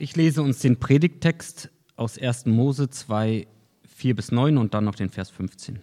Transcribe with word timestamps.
Ich 0.00 0.14
lese 0.14 0.42
uns 0.42 0.60
den 0.60 0.78
Predigttext 0.78 1.70
aus 1.96 2.18
1. 2.18 2.46
Mose 2.46 2.88
2, 2.88 3.48
4 3.82 4.14
bis 4.14 4.30
9 4.30 4.56
und 4.56 4.72
dann 4.72 4.84
noch 4.84 4.94
den 4.94 5.10
Vers 5.10 5.28
15. 5.30 5.80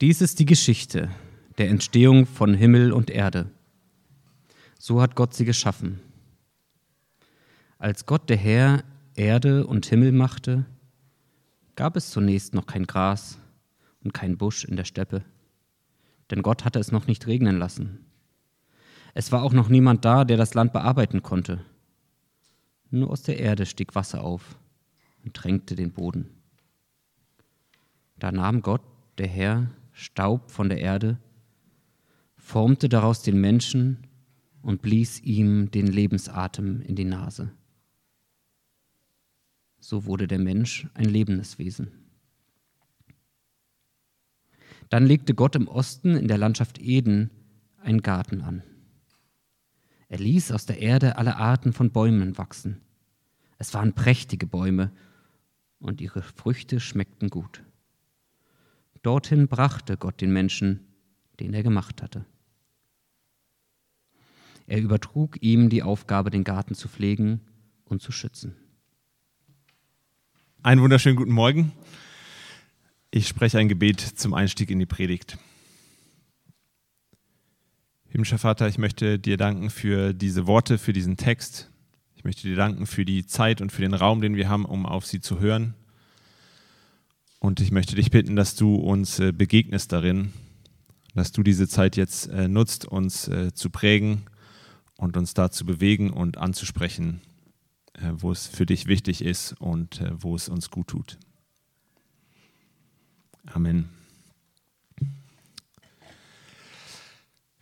Dies 0.00 0.20
ist 0.20 0.40
die 0.40 0.44
Geschichte 0.44 1.10
der 1.58 1.68
Entstehung 1.68 2.26
von 2.26 2.52
Himmel 2.52 2.92
und 2.92 3.08
Erde. 3.08 3.52
So 4.80 5.00
hat 5.00 5.14
Gott 5.14 5.32
sie 5.32 5.44
geschaffen. 5.44 6.00
Als 7.78 8.04
Gott 8.04 8.28
der 8.28 8.36
Herr 8.36 8.82
Erde 9.14 9.64
und 9.64 9.86
Himmel 9.86 10.10
machte, 10.10 10.66
gab 11.76 11.96
es 11.96 12.10
zunächst 12.10 12.52
noch 12.52 12.66
kein 12.66 12.88
Gras 12.88 13.38
und 14.02 14.12
kein 14.12 14.36
Busch 14.36 14.64
in 14.64 14.74
der 14.74 14.84
Steppe, 14.84 15.22
denn 16.32 16.42
Gott 16.42 16.64
hatte 16.64 16.80
es 16.80 16.90
noch 16.90 17.06
nicht 17.06 17.28
regnen 17.28 17.60
lassen. 17.60 18.00
Es 19.14 19.30
war 19.30 19.44
auch 19.44 19.52
noch 19.52 19.68
niemand 19.68 20.04
da, 20.04 20.24
der 20.24 20.36
das 20.36 20.54
Land 20.54 20.72
bearbeiten 20.72 21.22
konnte. 21.22 21.64
Nur 22.90 23.10
aus 23.10 23.22
der 23.22 23.38
Erde 23.38 23.66
stieg 23.66 23.94
Wasser 23.94 24.22
auf 24.22 24.58
und 25.24 25.34
tränkte 25.34 25.74
den 25.74 25.92
Boden. 25.92 26.30
Da 28.18 28.30
nahm 28.30 28.62
Gott, 28.62 28.82
der 29.18 29.26
Herr, 29.26 29.70
Staub 29.92 30.50
von 30.50 30.68
der 30.68 30.78
Erde, 30.78 31.18
formte 32.36 32.88
daraus 32.88 33.22
den 33.22 33.40
Menschen 33.40 34.06
und 34.62 34.82
blies 34.82 35.20
ihm 35.20 35.70
den 35.70 35.86
Lebensatem 35.86 36.80
in 36.82 36.96
die 36.96 37.04
Nase. 37.04 37.50
So 39.78 40.06
wurde 40.06 40.26
der 40.26 40.38
Mensch 40.38 40.86
ein 40.94 41.08
lebendes 41.08 41.58
Wesen. 41.58 41.92
Dann 44.88 45.06
legte 45.06 45.34
Gott 45.34 45.56
im 45.56 45.68
Osten 45.68 46.16
in 46.16 46.28
der 46.28 46.38
Landschaft 46.38 46.78
Eden 46.80 47.30
einen 47.82 48.02
Garten 48.02 48.42
an. 48.42 48.62
Er 50.08 50.18
ließ 50.18 50.52
aus 50.52 50.66
der 50.66 50.80
Erde 50.80 51.16
alle 51.16 51.36
Arten 51.36 51.72
von 51.72 51.90
Bäumen 51.90 52.38
wachsen. 52.38 52.80
Es 53.58 53.74
waren 53.74 53.94
prächtige 53.94 54.46
Bäume 54.46 54.92
und 55.78 56.00
ihre 56.00 56.22
Früchte 56.22 56.80
schmeckten 56.80 57.30
gut. 57.30 57.62
Dorthin 59.02 59.48
brachte 59.48 59.98
Gott 59.98 60.20
den 60.22 60.32
Menschen, 60.32 60.80
den 61.38 61.52
er 61.52 61.62
gemacht 61.62 62.02
hatte. 62.02 62.24
Er 64.66 64.80
übertrug 64.80 65.42
ihm 65.42 65.68
die 65.68 65.82
Aufgabe, 65.82 66.30
den 66.30 66.42
Garten 66.42 66.74
zu 66.74 66.88
pflegen 66.88 67.40
und 67.84 68.00
zu 68.00 68.12
schützen. 68.12 68.56
Einen 70.62 70.80
wunderschönen 70.80 71.16
guten 71.16 71.32
Morgen. 71.32 71.72
Ich 73.10 73.28
spreche 73.28 73.58
ein 73.58 73.68
Gebet 73.68 74.00
zum 74.00 74.32
Einstieg 74.32 74.70
in 74.70 74.78
die 74.78 74.86
Predigt. 74.86 75.36
Himmlischer 78.14 78.38
Vater, 78.38 78.68
ich 78.68 78.78
möchte 78.78 79.18
dir 79.18 79.36
danken 79.36 79.70
für 79.70 80.12
diese 80.14 80.46
Worte, 80.46 80.78
für 80.78 80.92
diesen 80.92 81.16
Text. 81.16 81.68
Ich 82.14 82.22
möchte 82.22 82.42
dir 82.42 82.54
danken 82.54 82.86
für 82.86 83.04
die 83.04 83.26
Zeit 83.26 83.60
und 83.60 83.72
für 83.72 83.82
den 83.82 83.92
Raum, 83.92 84.20
den 84.20 84.36
wir 84.36 84.48
haben, 84.48 84.66
um 84.66 84.86
auf 84.86 85.04
sie 85.04 85.18
zu 85.18 85.40
hören. 85.40 85.74
Und 87.40 87.58
ich 87.58 87.72
möchte 87.72 87.96
dich 87.96 88.12
bitten, 88.12 88.36
dass 88.36 88.54
du 88.54 88.76
uns 88.76 89.18
äh, 89.18 89.32
begegnest 89.32 89.90
darin, 89.90 90.32
dass 91.16 91.32
du 91.32 91.42
diese 91.42 91.66
Zeit 91.66 91.96
jetzt 91.96 92.28
äh, 92.28 92.46
nutzt, 92.46 92.86
uns 92.86 93.26
äh, 93.26 93.52
zu 93.52 93.68
prägen 93.68 94.26
und 94.96 95.16
uns 95.16 95.34
da 95.34 95.50
zu 95.50 95.66
bewegen 95.66 96.10
und 96.10 96.38
anzusprechen, 96.38 97.20
wo 98.12 98.30
es 98.30 98.46
für 98.46 98.64
dich 98.64 98.86
wichtig 98.86 99.24
ist 99.24 99.54
und 99.60 100.00
wo 100.20 100.36
es 100.36 100.48
uns 100.48 100.70
gut 100.70 100.86
tut. 100.86 101.18
Amen. 103.46 103.88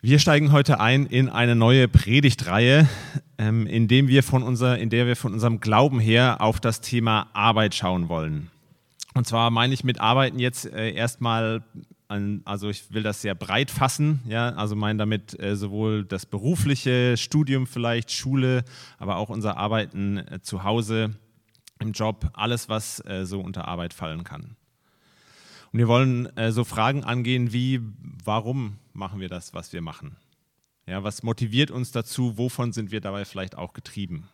Wir 0.05 0.19
steigen 0.19 0.51
heute 0.51 0.81
ein 0.81 1.07
in 1.07 1.29
eine 1.29 1.55
neue 1.55 1.87
Predigtreihe, 1.87 2.89
ähm, 3.39 3.69
in, 3.69 3.87
dem 3.87 4.09
wir 4.09 4.25
von 4.25 4.43
unser, 4.43 4.77
in 4.77 4.91
der 4.91 5.07
wir 5.07 5.15
von 5.15 5.33
unserem 5.33 5.61
Glauben 5.61 6.01
her 6.01 6.41
auf 6.41 6.59
das 6.59 6.81
Thema 6.81 7.29
Arbeit 7.35 7.77
schauen 7.77 8.09
wollen. 8.09 8.51
Und 9.15 9.29
zwar 9.29 9.53
meine 9.53 9.73
ich 9.73 9.85
mit 9.85 10.01
Arbeiten 10.01 10.41
jetzt 10.41 10.67
äh, 10.67 10.91
erstmal, 10.91 11.63
an, 12.09 12.43
also 12.45 12.69
ich 12.69 12.93
will 12.93 13.05
das 13.05 13.23
sehr 13.23 13.37
breit 13.37 13.71
fassen, 13.71 14.23
ja, 14.27 14.49
also 14.55 14.75
meine 14.75 14.99
damit 14.99 15.41
äh, 15.41 15.55
sowohl 15.55 16.05
das 16.05 16.27
berufliche 16.27 17.17
Studium 17.17 17.69
vielleicht, 17.69 18.11
Schule, 18.11 18.65
aber 18.99 19.19
auch 19.19 19.29
unser 19.29 19.57
Arbeiten 19.57 20.19
äh, 20.19 20.41
zu 20.43 20.65
Hause, 20.65 21.11
im 21.79 21.93
Job, 21.93 22.31
alles, 22.35 22.69
was 22.69 23.03
so 23.25 23.41
unter 23.41 23.67
Arbeit 23.67 23.93
fallen 23.93 24.23
kann. 24.23 24.57
Und 25.73 25.79
wir 25.79 25.89
wollen 25.89 26.37
äh, 26.37 26.53
so 26.53 26.65
Fragen 26.65 27.03
angehen 27.03 27.53
wie, 27.53 27.81
warum 28.25 28.79
machen 28.93 29.21
wir 29.21 29.29
das, 29.29 29.55
was 29.55 29.73
wir 29.73 29.81
machen? 29.81 30.17
Ja, 30.87 31.03
was 31.03 31.23
motiviert 31.23 31.71
uns 31.71 31.93
dazu? 31.93 32.37
Wovon 32.37 32.73
sind 32.73 32.91
wir 32.91 33.01
dabei 33.01 33.25
vielleicht 33.25 33.57
auch 33.57 33.73
getrieben? 33.73 34.29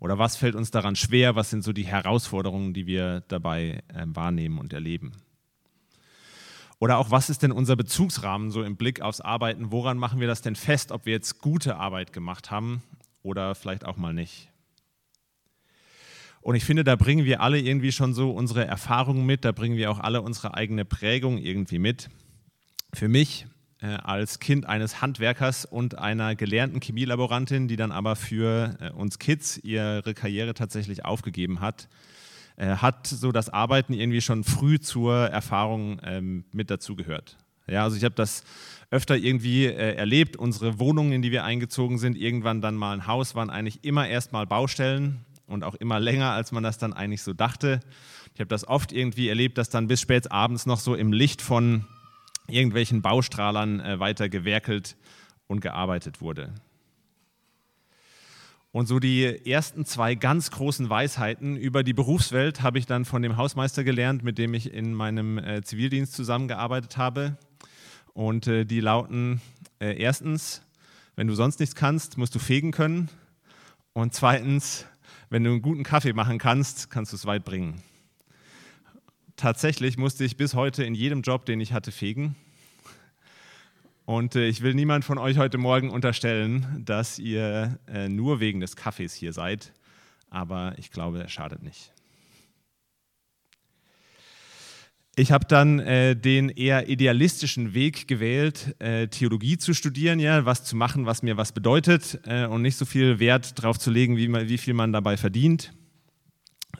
Oder 0.00 0.18
was 0.18 0.36
fällt 0.36 0.56
uns 0.56 0.70
daran 0.70 0.96
schwer? 0.96 1.36
Was 1.36 1.50
sind 1.50 1.62
so 1.62 1.72
die 1.72 1.86
Herausforderungen, 1.86 2.74
die 2.74 2.86
wir 2.86 3.22
dabei 3.28 3.82
äh, 3.88 4.04
wahrnehmen 4.06 4.58
und 4.58 4.72
erleben? 4.72 5.12
Oder 6.78 6.98
auch, 6.98 7.10
was 7.10 7.30
ist 7.30 7.42
denn 7.42 7.52
unser 7.52 7.76
Bezugsrahmen 7.76 8.50
so 8.50 8.62
im 8.62 8.76
Blick 8.76 9.00
aufs 9.00 9.20
Arbeiten? 9.20 9.70
Woran 9.70 9.96
machen 9.96 10.20
wir 10.20 10.26
das 10.26 10.42
denn 10.42 10.56
fest, 10.56 10.90
ob 10.90 11.06
wir 11.06 11.12
jetzt 11.12 11.40
gute 11.40 11.76
Arbeit 11.76 12.12
gemacht 12.12 12.50
haben 12.50 12.82
oder 13.22 13.54
vielleicht 13.54 13.86
auch 13.86 13.96
mal 13.96 14.12
nicht? 14.12 14.50
Und 16.46 16.54
ich 16.54 16.64
finde, 16.64 16.84
da 16.84 16.94
bringen 16.94 17.24
wir 17.24 17.40
alle 17.40 17.58
irgendwie 17.58 17.90
schon 17.90 18.14
so 18.14 18.30
unsere 18.30 18.64
Erfahrungen 18.64 19.26
mit, 19.26 19.44
da 19.44 19.50
bringen 19.50 19.76
wir 19.76 19.90
auch 19.90 19.98
alle 19.98 20.22
unsere 20.22 20.54
eigene 20.54 20.84
Prägung 20.84 21.38
irgendwie 21.38 21.80
mit. 21.80 22.08
Für 22.94 23.08
mich 23.08 23.48
äh, 23.82 23.86
als 23.86 24.38
Kind 24.38 24.64
eines 24.64 25.02
Handwerkers 25.02 25.64
und 25.64 25.98
einer 25.98 26.36
gelernten 26.36 26.80
Chemielaborantin, 26.80 27.66
die 27.66 27.74
dann 27.74 27.90
aber 27.90 28.14
für 28.14 28.76
äh, 28.78 28.90
uns 28.90 29.18
Kids 29.18 29.58
ihre 29.58 30.14
Karriere 30.14 30.54
tatsächlich 30.54 31.04
aufgegeben 31.04 31.58
hat, 31.58 31.88
äh, 32.54 32.76
hat 32.76 33.08
so 33.08 33.32
das 33.32 33.48
Arbeiten 33.48 33.92
irgendwie 33.92 34.20
schon 34.20 34.44
früh 34.44 34.78
zur 34.78 35.16
Erfahrung 35.16 36.00
ähm, 36.04 36.44
mit 36.52 36.70
dazugehört. 36.70 37.38
Ja, 37.66 37.82
also 37.82 37.96
ich 37.96 38.04
habe 38.04 38.14
das 38.14 38.44
öfter 38.92 39.16
irgendwie 39.16 39.64
äh, 39.64 39.96
erlebt. 39.96 40.36
Unsere 40.36 40.78
Wohnungen, 40.78 41.10
in 41.10 41.22
die 41.22 41.32
wir 41.32 41.42
eingezogen 41.42 41.98
sind, 41.98 42.16
irgendwann 42.16 42.60
dann 42.60 42.76
mal 42.76 42.92
ein 42.92 43.08
Haus, 43.08 43.34
waren 43.34 43.50
eigentlich 43.50 43.82
immer 43.82 44.06
erstmal 44.06 44.46
Baustellen 44.46 45.25
und 45.46 45.64
auch 45.64 45.74
immer 45.74 46.00
länger, 46.00 46.32
als 46.32 46.52
man 46.52 46.62
das 46.62 46.78
dann 46.78 46.92
eigentlich 46.92 47.22
so 47.22 47.32
dachte. 47.32 47.80
Ich 48.34 48.40
habe 48.40 48.48
das 48.48 48.66
oft 48.66 48.92
irgendwie 48.92 49.28
erlebt, 49.28 49.58
dass 49.58 49.70
dann 49.70 49.88
bis 49.88 50.00
spät 50.00 50.32
abends 50.32 50.66
noch 50.66 50.80
so 50.80 50.94
im 50.94 51.12
Licht 51.12 51.42
von 51.42 51.86
irgendwelchen 52.48 53.02
Baustrahlern 53.02 53.80
äh, 53.80 53.98
weiter 54.00 54.28
gewerkelt 54.28 54.96
und 55.46 55.60
gearbeitet 55.60 56.20
wurde. 56.20 56.52
Und 58.72 58.86
so 58.86 58.98
die 58.98 59.24
ersten 59.50 59.86
zwei 59.86 60.14
ganz 60.14 60.50
großen 60.50 60.90
Weisheiten 60.90 61.56
über 61.56 61.82
die 61.82 61.94
Berufswelt 61.94 62.60
habe 62.60 62.78
ich 62.78 62.84
dann 62.84 63.06
von 63.06 63.22
dem 63.22 63.38
Hausmeister 63.38 63.84
gelernt, 63.84 64.22
mit 64.22 64.36
dem 64.36 64.52
ich 64.52 64.70
in 64.70 64.92
meinem 64.92 65.38
äh, 65.38 65.62
Zivildienst 65.62 66.12
zusammengearbeitet 66.12 66.98
habe. 66.98 67.38
Und 68.12 68.46
äh, 68.46 68.66
die 68.66 68.80
lauten 68.80 69.40
äh, 69.80 69.98
erstens, 69.98 70.62
wenn 71.14 71.26
du 71.26 71.34
sonst 71.34 71.58
nichts 71.58 71.74
kannst, 71.74 72.18
musst 72.18 72.34
du 72.34 72.38
fegen 72.38 72.70
können. 72.70 73.08
Und 73.94 74.12
zweitens, 74.12 74.84
wenn 75.30 75.44
du 75.44 75.50
einen 75.50 75.62
guten 75.62 75.82
Kaffee 75.82 76.12
machen 76.12 76.38
kannst, 76.38 76.90
kannst 76.90 77.12
du 77.12 77.16
es 77.16 77.26
weit 77.26 77.44
bringen. 77.44 77.82
Tatsächlich 79.36 79.98
musste 79.98 80.24
ich 80.24 80.36
bis 80.36 80.54
heute 80.54 80.84
in 80.84 80.94
jedem 80.94 81.22
Job, 81.22 81.44
den 81.44 81.60
ich 81.60 81.72
hatte, 81.72 81.92
fegen. 81.92 82.36
Und 84.06 84.36
äh, 84.36 84.46
ich 84.46 84.62
will 84.62 84.74
niemand 84.74 85.04
von 85.04 85.18
euch 85.18 85.36
heute 85.36 85.58
Morgen 85.58 85.90
unterstellen, 85.90 86.82
dass 86.84 87.18
ihr 87.18 87.78
äh, 87.88 88.08
nur 88.08 88.40
wegen 88.40 88.60
des 88.60 88.76
Kaffees 88.76 89.14
hier 89.14 89.32
seid, 89.32 89.72
aber 90.30 90.74
ich 90.78 90.90
glaube, 90.92 91.20
er 91.20 91.28
schadet 91.28 91.62
nicht. 91.62 91.92
Ich 95.18 95.32
habe 95.32 95.46
dann 95.46 95.78
äh, 95.78 96.14
den 96.14 96.50
eher 96.50 96.90
idealistischen 96.90 97.72
Weg 97.72 98.06
gewählt, 98.06 98.76
äh, 98.80 99.08
Theologie 99.08 99.56
zu 99.56 99.72
studieren, 99.72 100.20
ja, 100.20 100.44
was 100.44 100.62
zu 100.64 100.76
machen, 100.76 101.06
was 101.06 101.22
mir 101.22 101.38
was 101.38 101.52
bedeutet 101.52 102.20
äh, 102.26 102.44
und 102.44 102.60
nicht 102.60 102.76
so 102.76 102.84
viel 102.84 103.18
Wert 103.18 103.58
darauf 103.58 103.78
zu 103.78 103.90
legen, 103.90 104.18
wie, 104.18 104.30
wie 104.30 104.58
viel 104.58 104.74
man 104.74 104.92
dabei 104.92 105.16
verdient 105.16 105.72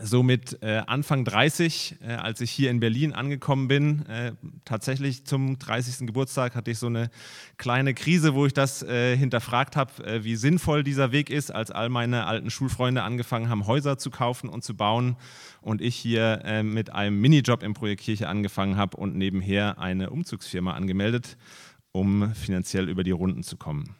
so 0.00 0.22
mit 0.22 0.62
äh, 0.62 0.82
Anfang 0.86 1.24
30, 1.24 1.96
äh, 2.00 2.12
als 2.12 2.40
ich 2.40 2.50
hier 2.50 2.70
in 2.70 2.80
Berlin 2.80 3.12
angekommen 3.12 3.68
bin, 3.68 4.06
äh, 4.06 4.32
tatsächlich 4.64 5.24
zum 5.24 5.58
30. 5.58 6.06
Geburtstag 6.06 6.54
hatte 6.54 6.70
ich 6.70 6.78
so 6.78 6.86
eine 6.86 7.10
kleine 7.56 7.94
Krise, 7.94 8.34
wo 8.34 8.46
ich 8.46 8.52
das 8.52 8.82
äh, 8.82 9.16
hinterfragt 9.16 9.76
habe, 9.76 10.04
äh, 10.04 10.24
wie 10.24 10.36
sinnvoll 10.36 10.84
dieser 10.84 11.12
Weg 11.12 11.30
ist, 11.30 11.50
als 11.50 11.70
all 11.70 11.88
meine 11.88 12.26
alten 12.26 12.50
Schulfreunde 12.50 13.02
angefangen 13.02 13.48
haben, 13.48 13.66
Häuser 13.66 13.98
zu 13.98 14.10
kaufen 14.10 14.48
und 14.48 14.64
zu 14.64 14.76
bauen 14.76 15.16
und 15.60 15.82
ich 15.82 15.96
hier 15.96 16.42
äh, 16.44 16.62
mit 16.62 16.92
einem 16.92 17.20
Minijob 17.20 17.62
im 17.62 17.74
Projekt 17.74 18.02
Kirche 18.02 18.28
angefangen 18.28 18.76
habe 18.76 18.96
und 18.96 19.16
nebenher 19.16 19.78
eine 19.78 20.10
Umzugsfirma 20.10 20.74
angemeldet, 20.74 21.36
um 21.92 22.34
finanziell 22.34 22.88
über 22.88 23.02
die 23.02 23.10
Runden 23.10 23.42
zu 23.42 23.56
kommen. 23.56 23.96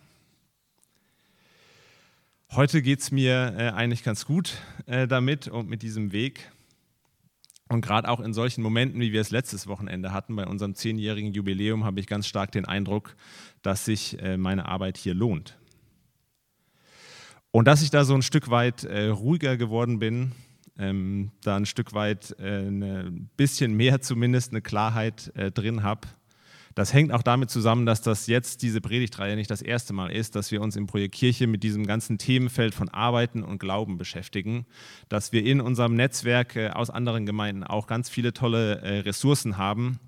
Heute 2.53 2.81
geht 2.81 3.01
es 3.01 3.11
mir 3.11 3.55
äh, 3.59 3.69
eigentlich 3.71 4.03
ganz 4.03 4.25
gut 4.25 4.59
äh, 4.87 5.07
damit 5.07 5.49
und 5.49 5.69
mit 5.69 5.83
diesem 5.83 6.13
Weg. 6.13 6.51
Und 7.69 7.81
gerade 7.81 8.09
auch 8.09 8.21
in 8.21 8.33
solchen 8.33 8.63
Momenten, 8.63 9.01
wie 9.01 9.13
wir 9.13 9.21
es 9.21 9.31
letztes 9.31 9.67
Wochenende 9.67 10.13
hatten, 10.13 10.37
bei 10.37 10.47
unserem 10.47 10.75
zehnjährigen 10.75 11.33
Jubiläum, 11.35 11.85
habe 11.85 11.99
ich 12.01 12.07
ganz 12.07 12.27
stark 12.27 12.53
den 12.53 12.65
Eindruck, 12.65 13.17
dass 13.63 13.85
sich 13.85 14.23
äh, 14.23 14.37
meine 14.37 14.67
Arbeit 14.67 14.97
hier 14.97 15.13
lohnt. 15.13 15.59
Und 17.51 17.67
dass 17.67 17.83
ich 17.83 17.91
da 17.91 18.05
so 18.05 18.15
ein 18.15 18.23
Stück 18.23 18.49
weit 18.49 18.85
äh, 18.85 19.09
ruhiger 19.09 19.57
geworden 19.57 19.99
bin, 19.99 20.33
ähm, 20.79 21.33
da 21.43 21.57
ein 21.57 21.67
Stück 21.67 21.95
weit 21.95 22.37
äh, 22.39 22.69
ein 22.69 23.29
bisschen 23.37 23.75
mehr 23.75 24.01
zumindest 24.01 24.53
eine 24.53 24.63
Klarheit 24.63 25.33
äh, 25.35 25.51
drin 25.51 25.83
habe, 25.83 26.07
das 26.77 26.93
hängt 26.93 27.11
auch 27.11 27.23
damit 27.23 27.49
zusammen, 27.49 27.87
dass 27.87 28.03
das 28.03 28.27
jetzt 28.27 28.61
diese 28.61 28.83
Predigtreihe 28.83 29.35
nicht 29.35 29.51
das 29.51 29.63
erste 29.63 29.95
Mal 29.95 30.13
ist, 30.13 30.37
dass 30.37 30.53
wir 30.53 30.61
uns 30.61 30.77
im 30.77 30.87
Projekt 30.87 31.15
Kirche 31.15 31.47
mit 31.47 31.63
diesem 31.63 31.87
ganzen 31.87 32.19
Themenfeld 32.19 32.75
von 32.75 32.91
Arbeiten 32.91 33.43
und 33.43 33.59
Glauben 33.59 33.97
beschäftigen, 33.97 34.67
dass 35.09 35.33
wir 35.33 35.43
in 35.43 35.63
unserem 35.63 35.95
Netzwerk 35.97 36.55
äh, 36.55 36.69
aus 36.69 36.91
anderen 36.91 37.25
Gemeinden 37.25 37.65
auch 37.65 37.87
ganz 37.87 38.11
viele 38.11 38.35
tolle 38.35 38.83
äh, 38.83 38.99
Ressourcen 38.99 39.57
haben, 39.57 39.99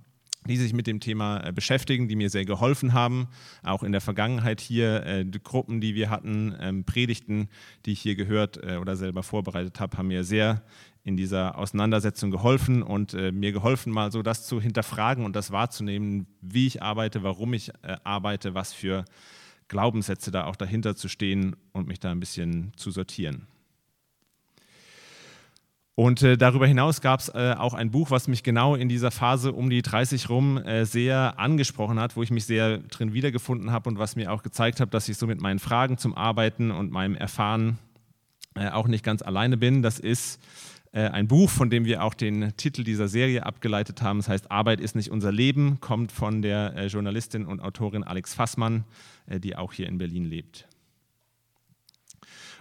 die 0.46 0.58
sich 0.58 0.74
mit 0.74 0.86
dem 0.86 1.00
Thema 1.00 1.42
äh, 1.42 1.52
beschäftigen, 1.52 2.06
die 2.06 2.16
mir 2.16 2.28
sehr 2.28 2.44
geholfen 2.44 2.92
haben. 2.92 3.28
Auch 3.62 3.82
in 3.82 3.92
der 3.92 4.02
Vergangenheit 4.02 4.60
hier, 4.60 5.24
die 5.24 5.42
Gruppen, 5.42 5.80
die 5.80 5.94
wir 5.94 6.10
hatten, 6.10 6.54
ähm, 6.60 6.84
Predigten, 6.84 7.48
die 7.86 7.92
ich 7.92 8.00
hier 8.02 8.14
gehört 8.14 8.58
oder 8.58 8.94
selber 8.94 9.22
vorbereitet 9.22 9.80
habe, 9.80 9.96
haben 9.96 10.08
mir 10.08 10.22
sehr 10.22 10.62
in 11.08 11.16
dieser 11.16 11.56
Auseinandersetzung 11.56 12.30
geholfen 12.30 12.82
und 12.82 13.14
äh, 13.14 13.32
mir 13.32 13.50
geholfen, 13.52 13.90
mal 13.90 14.12
so 14.12 14.22
das 14.22 14.46
zu 14.46 14.60
hinterfragen 14.60 15.24
und 15.24 15.34
das 15.34 15.50
wahrzunehmen, 15.50 16.26
wie 16.42 16.66
ich 16.66 16.82
arbeite, 16.82 17.22
warum 17.22 17.54
ich 17.54 17.70
äh, 17.82 17.96
arbeite, 18.04 18.54
was 18.54 18.74
für 18.74 19.06
Glaubenssätze 19.68 20.30
da 20.30 20.44
auch 20.44 20.54
dahinter 20.54 20.96
zu 20.96 21.08
stehen 21.08 21.56
und 21.72 21.88
mich 21.88 21.98
da 21.98 22.10
ein 22.10 22.20
bisschen 22.20 22.72
zu 22.76 22.90
sortieren. 22.90 23.46
Und 25.94 26.22
äh, 26.22 26.36
darüber 26.36 26.66
hinaus 26.66 27.00
gab 27.00 27.20
es 27.20 27.30
äh, 27.30 27.54
auch 27.58 27.72
ein 27.72 27.90
Buch, 27.90 28.10
was 28.10 28.28
mich 28.28 28.42
genau 28.42 28.74
in 28.74 28.90
dieser 28.90 29.10
Phase 29.10 29.52
um 29.52 29.70
die 29.70 29.80
30 29.80 30.28
rum 30.28 30.58
äh, 30.58 30.84
sehr 30.84 31.38
angesprochen 31.38 31.98
hat, 31.98 32.16
wo 32.16 32.22
ich 32.22 32.30
mich 32.30 32.44
sehr 32.44 32.78
drin 32.78 33.14
wiedergefunden 33.14 33.72
habe 33.72 33.88
und 33.88 33.98
was 33.98 34.14
mir 34.14 34.30
auch 34.30 34.42
gezeigt 34.42 34.78
hat, 34.78 34.92
dass 34.92 35.08
ich 35.08 35.16
so 35.16 35.26
mit 35.26 35.40
meinen 35.40 35.58
Fragen 35.58 35.96
zum 35.96 36.14
Arbeiten 36.14 36.70
und 36.70 36.92
meinem 36.92 37.16
Erfahren 37.16 37.78
äh, 38.54 38.68
auch 38.68 38.88
nicht 38.88 39.04
ganz 39.04 39.22
alleine 39.22 39.56
bin. 39.56 39.82
Das 39.82 39.98
ist 39.98 40.38
ein 40.92 41.28
Buch, 41.28 41.50
von 41.50 41.68
dem 41.70 41.84
wir 41.84 42.02
auch 42.02 42.14
den 42.14 42.56
Titel 42.56 42.82
dieser 42.82 43.08
Serie 43.08 43.44
abgeleitet 43.44 44.00
haben. 44.02 44.20
Das 44.20 44.28
heißt, 44.28 44.50
Arbeit 44.50 44.80
ist 44.80 44.96
nicht 44.96 45.10
unser 45.10 45.30
Leben, 45.30 45.80
kommt 45.80 46.12
von 46.12 46.40
der 46.40 46.74
äh, 46.76 46.86
Journalistin 46.86 47.44
und 47.44 47.60
Autorin 47.60 48.04
Alex 48.04 48.34
Fassmann, 48.34 48.84
äh, 49.26 49.38
die 49.38 49.54
auch 49.54 49.72
hier 49.72 49.86
in 49.86 49.98
Berlin 49.98 50.24
lebt. 50.24 50.66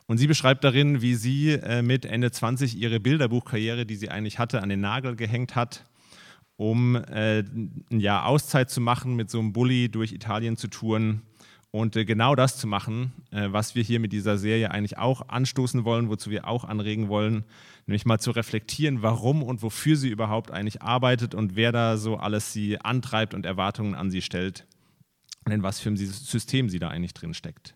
Und 0.08 0.18
sie 0.18 0.28
beschreibt 0.28 0.64
darin, 0.64 1.02
wie 1.02 1.16
sie 1.16 1.60
mit 1.82 2.06
Ende 2.06 2.32
20 2.32 2.78
ihre 2.78 3.02
Bilderbuchkarriere, 3.02 3.86
die 3.86 3.98
sie 3.98 4.08
eigentlich 4.08 4.40
hatte, 4.40 4.64
an 4.64 4.70
den 4.70 4.80
Nagel 4.80 5.18
gehängt 5.18 5.56
hat, 5.56 5.84
um 6.56 6.96
ein 6.96 7.84
Jahr 7.90 8.26
Auszeit 8.26 8.70
zu 8.70 8.80
machen, 8.80 9.18
mit 9.18 9.30
so 9.30 9.40
einem 9.40 9.52
Bulli 9.52 9.90
durch 9.90 10.14
Italien 10.14 10.56
zu 10.56 10.70
touren 10.70 11.24
und 11.72 11.92
genau 11.92 12.36
das 12.36 12.58
zu 12.58 12.68
machen, 12.68 13.12
was 13.32 13.76
wir 13.76 13.84
hier 13.84 14.00
mit 14.00 14.14
dieser 14.14 14.38
Serie 14.38 14.72
eigentlich 14.72 14.98
auch 14.98 15.28
anstoßen 15.28 15.84
wollen, 15.84 16.08
wozu 16.08 16.30
wir 16.30 16.48
auch 16.48 16.64
anregen 16.64 17.10
wollen, 17.10 17.44
nämlich 17.88 18.06
mal 18.06 18.20
zu 18.20 18.32
reflektieren, 18.32 19.02
warum 19.02 19.42
und 19.42 19.64
wofür 19.64 19.96
sie 19.96 20.10
überhaupt 20.10 20.52
eigentlich 20.52 20.82
arbeitet 20.82 21.34
und 21.34 21.56
wer 21.56 21.72
da 21.72 21.98
so 21.98 22.18
alles 22.18 22.54
sie 22.54 22.80
antreibt 22.80 23.34
und 23.34 23.46
Erwartungen 23.46 23.96
an 23.96 24.12
sie 24.12 24.22
stellt 24.22 24.68
und 25.46 25.54
in 25.54 25.64
was 25.64 25.80
für 25.80 25.90
ein 25.90 25.98
System 25.98 26.70
sie 26.70 26.80
da 26.80 26.90
eigentlich 26.90 27.14
drin 27.14 27.34
steckt. 27.34 27.76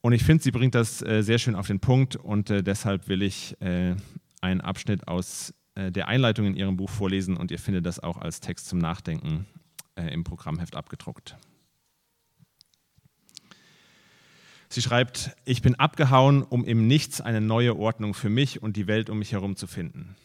Und 0.00 0.12
ich 0.12 0.24
finde, 0.24 0.42
sie 0.42 0.50
bringt 0.50 0.74
das 0.74 1.00
äh, 1.02 1.22
sehr 1.22 1.38
schön 1.38 1.54
auf 1.54 1.68
den 1.68 1.80
Punkt 1.80 2.16
und 2.16 2.50
äh, 2.50 2.62
deshalb 2.62 3.08
will 3.08 3.22
ich 3.22 3.60
äh, 3.60 3.94
einen 4.40 4.60
Abschnitt 4.60 5.08
aus 5.08 5.54
der 5.78 6.08
Einleitung 6.08 6.46
in 6.46 6.56
ihrem 6.56 6.78
Buch 6.78 6.88
vorlesen 6.88 7.36
und 7.36 7.50
ihr 7.50 7.58
findet 7.58 7.84
das 7.84 8.00
auch 8.00 8.16
als 8.16 8.40
Text 8.40 8.66
zum 8.66 8.78
Nachdenken 8.78 9.44
im 9.94 10.24
Programmheft 10.24 10.74
abgedruckt. 10.74 11.36
Sie 14.68 14.82
schreibt, 14.82 15.30
ich 15.44 15.62
bin 15.62 15.74
abgehauen, 15.76 16.42
um 16.42 16.64
im 16.64 16.86
Nichts 16.86 17.20
eine 17.20 17.40
neue 17.40 17.76
Ordnung 17.76 18.14
für 18.14 18.28
mich 18.28 18.62
und 18.62 18.76
die 18.76 18.86
Welt 18.86 19.10
um 19.10 19.18
mich 19.18 19.32
herum 19.32 19.56
zu 19.56 19.66
finden. 19.66 20.16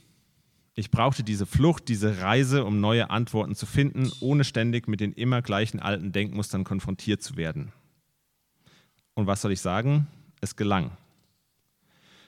Ich 0.74 0.90
brauchte 0.90 1.24
diese 1.24 1.46
Flucht, 1.46 1.90
diese 1.90 2.22
Reise, 2.22 2.66
um 2.66 2.80
neue 2.80 3.10
Antworten 3.10 3.56
zu 3.56 3.66
finden, 3.66 4.12
ohne 4.22 4.44
ständig 4.44 4.88
mit 4.88 5.00
den 5.00 5.12
immer 5.12 5.42
gleichen 5.42 5.80
alten 5.80 6.12
Denkmustern 6.12 6.64
konfrontiert 6.64 7.22
zu 7.22 7.36
werden. 7.36 7.74
Und 9.14 9.28
was 9.28 9.42
soll 9.42 9.52
ich 9.52 9.62
sagen? 9.62 10.08
Es 10.40 10.56
gelang. 10.56 10.92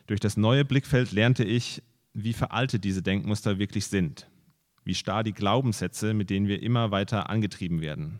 Durch 0.07 0.19
das 0.19 0.35
neue 0.35 0.65
Blickfeld 0.65 1.13
lernte 1.13 1.45
ich, 1.45 1.81
wie 2.13 2.33
veraltet 2.33 2.83
diese 2.83 3.01
Denkmuster 3.01 3.57
wirklich 3.57 3.87
sind, 3.87 4.27
wie 4.83 4.93
starr 4.93 5.23
die 5.23 5.33
Glaubenssätze, 5.33 6.13
mit 6.13 6.29
denen 6.29 6.47
wir 6.47 6.61
immer 6.61 6.91
weiter 6.91 7.29
angetrieben 7.29 7.81
werden. 7.81 8.19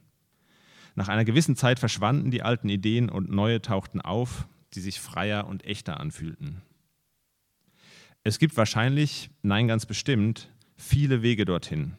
Nach 0.95 1.07
einer 1.07 1.25
gewissen 1.25 1.55
Zeit 1.55 1.79
verschwanden 1.79 2.31
die 2.31 2.43
alten 2.43 2.69
Ideen 2.69 3.09
und 3.09 3.31
neue 3.31 3.61
tauchten 3.61 4.01
auf, 4.01 4.47
die 4.73 4.79
sich 4.79 4.99
freier 4.99 5.47
und 5.47 5.65
echter 5.65 5.99
anfühlten. 5.99 6.61
Es 8.23 8.39
gibt 8.39 8.55
wahrscheinlich, 8.55 9.29
nein 9.41 9.67
ganz 9.67 9.85
bestimmt, 9.85 10.49
viele 10.77 11.21
Wege 11.21 11.45
dorthin. 11.45 11.97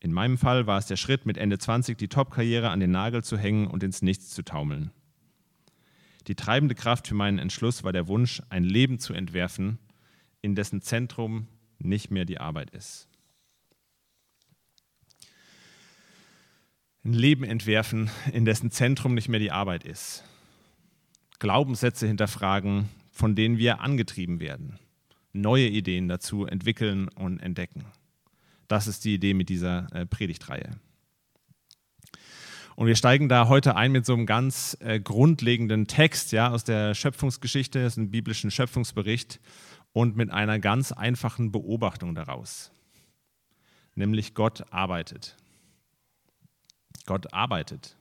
In 0.00 0.12
meinem 0.12 0.38
Fall 0.38 0.66
war 0.66 0.78
es 0.78 0.86
der 0.86 0.96
Schritt, 0.96 1.26
mit 1.26 1.36
Ende 1.36 1.58
20 1.58 1.98
die 1.98 2.08
Top-Karriere 2.08 2.70
an 2.70 2.80
den 2.80 2.92
Nagel 2.92 3.24
zu 3.24 3.36
hängen 3.36 3.66
und 3.66 3.82
ins 3.82 4.00
Nichts 4.00 4.30
zu 4.30 4.42
taumeln. 4.42 4.92
Die 6.28 6.36
treibende 6.36 6.74
Kraft 6.74 7.08
für 7.08 7.14
meinen 7.14 7.38
Entschluss 7.38 7.82
war 7.84 7.92
der 7.92 8.06
Wunsch, 8.06 8.42
ein 8.48 8.62
Leben 8.62 8.98
zu 8.98 9.12
entwerfen, 9.12 9.78
in 10.40 10.54
dessen 10.54 10.82
Zentrum 10.82 11.48
nicht 11.78 12.10
mehr 12.10 12.24
die 12.24 12.38
Arbeit 12.38 12.70
ist. 12.70 13.08
Ein 17.08 17.14
Leben 17.14 17.44
entwerfen, 17.44 18.10
in 18.32 18.44
dessen 18.44 18.70
Zentrum 18.70 19.14
nicht 19.14 19.28
mehr 19.28 19.40
die 19.40 19.50
Arbeit 19.50 19.84
ist. 19.84 20.24
Glaubenssätze 21.38 22.06
hinterfragen, 22.06 22.88
von 23.10 23.34
denen 23.34 23.56
wir 23.56 23.80
angetrieben 23.80 24.40
werden. 24.40 24.78
Neue 25.32 25.68
Ideen 25.68 26.08
dazu 26.08 26.44
entwickeln 26.44 27.08
und 27.08 27.40
entdecken. 27.40 27.86
Das 28.66 28.86
ist 28.86 29.04
die 29.04 29.14
Idee 29.14 29.32
mit 29.32 29.48
dieser 29.48 29.86
äh, 29.94 30.04
Predigtreihe. 30.04 30.70
Und 32.76 32.86
wir 32.86 32.96
steigen 32.96 33.28
da 33.28 33.48
heute 33.48 33.74
ein 33.74 33.90
mit 33.90 34.04
so 34.04 34.12
einem 34.12 34.26
ganz 34.26 34.76
äh, 34.80 35.00
grundlegenden 35.00 35.86
Text 35.86 36.32
ja, 36.32 36.50
aus 36.50 36.64
der 36.64 36.94
Schöpfungsgeschichte, 36.94 37.82
das 37.82 37.94
ist 37.94 37.96
ein 37.96 38.10
biblischen 38.10 38.50
Schöpfungsbericht 38.50 39.40
und 39.92 40.16
mit 40.16 40.30
einer 40.30 40.58
ganz 40.58 40.92
einfachen 40.92 41.52
Beobachtung 41.52 42.14
daraus. 42.14 42.70
Nämlich 43.94 44.34
Gott 44.34 44.64
arbeitet. 44.70 45.36
Gott 47.08 47.32
arbeitet. 47.32 47.96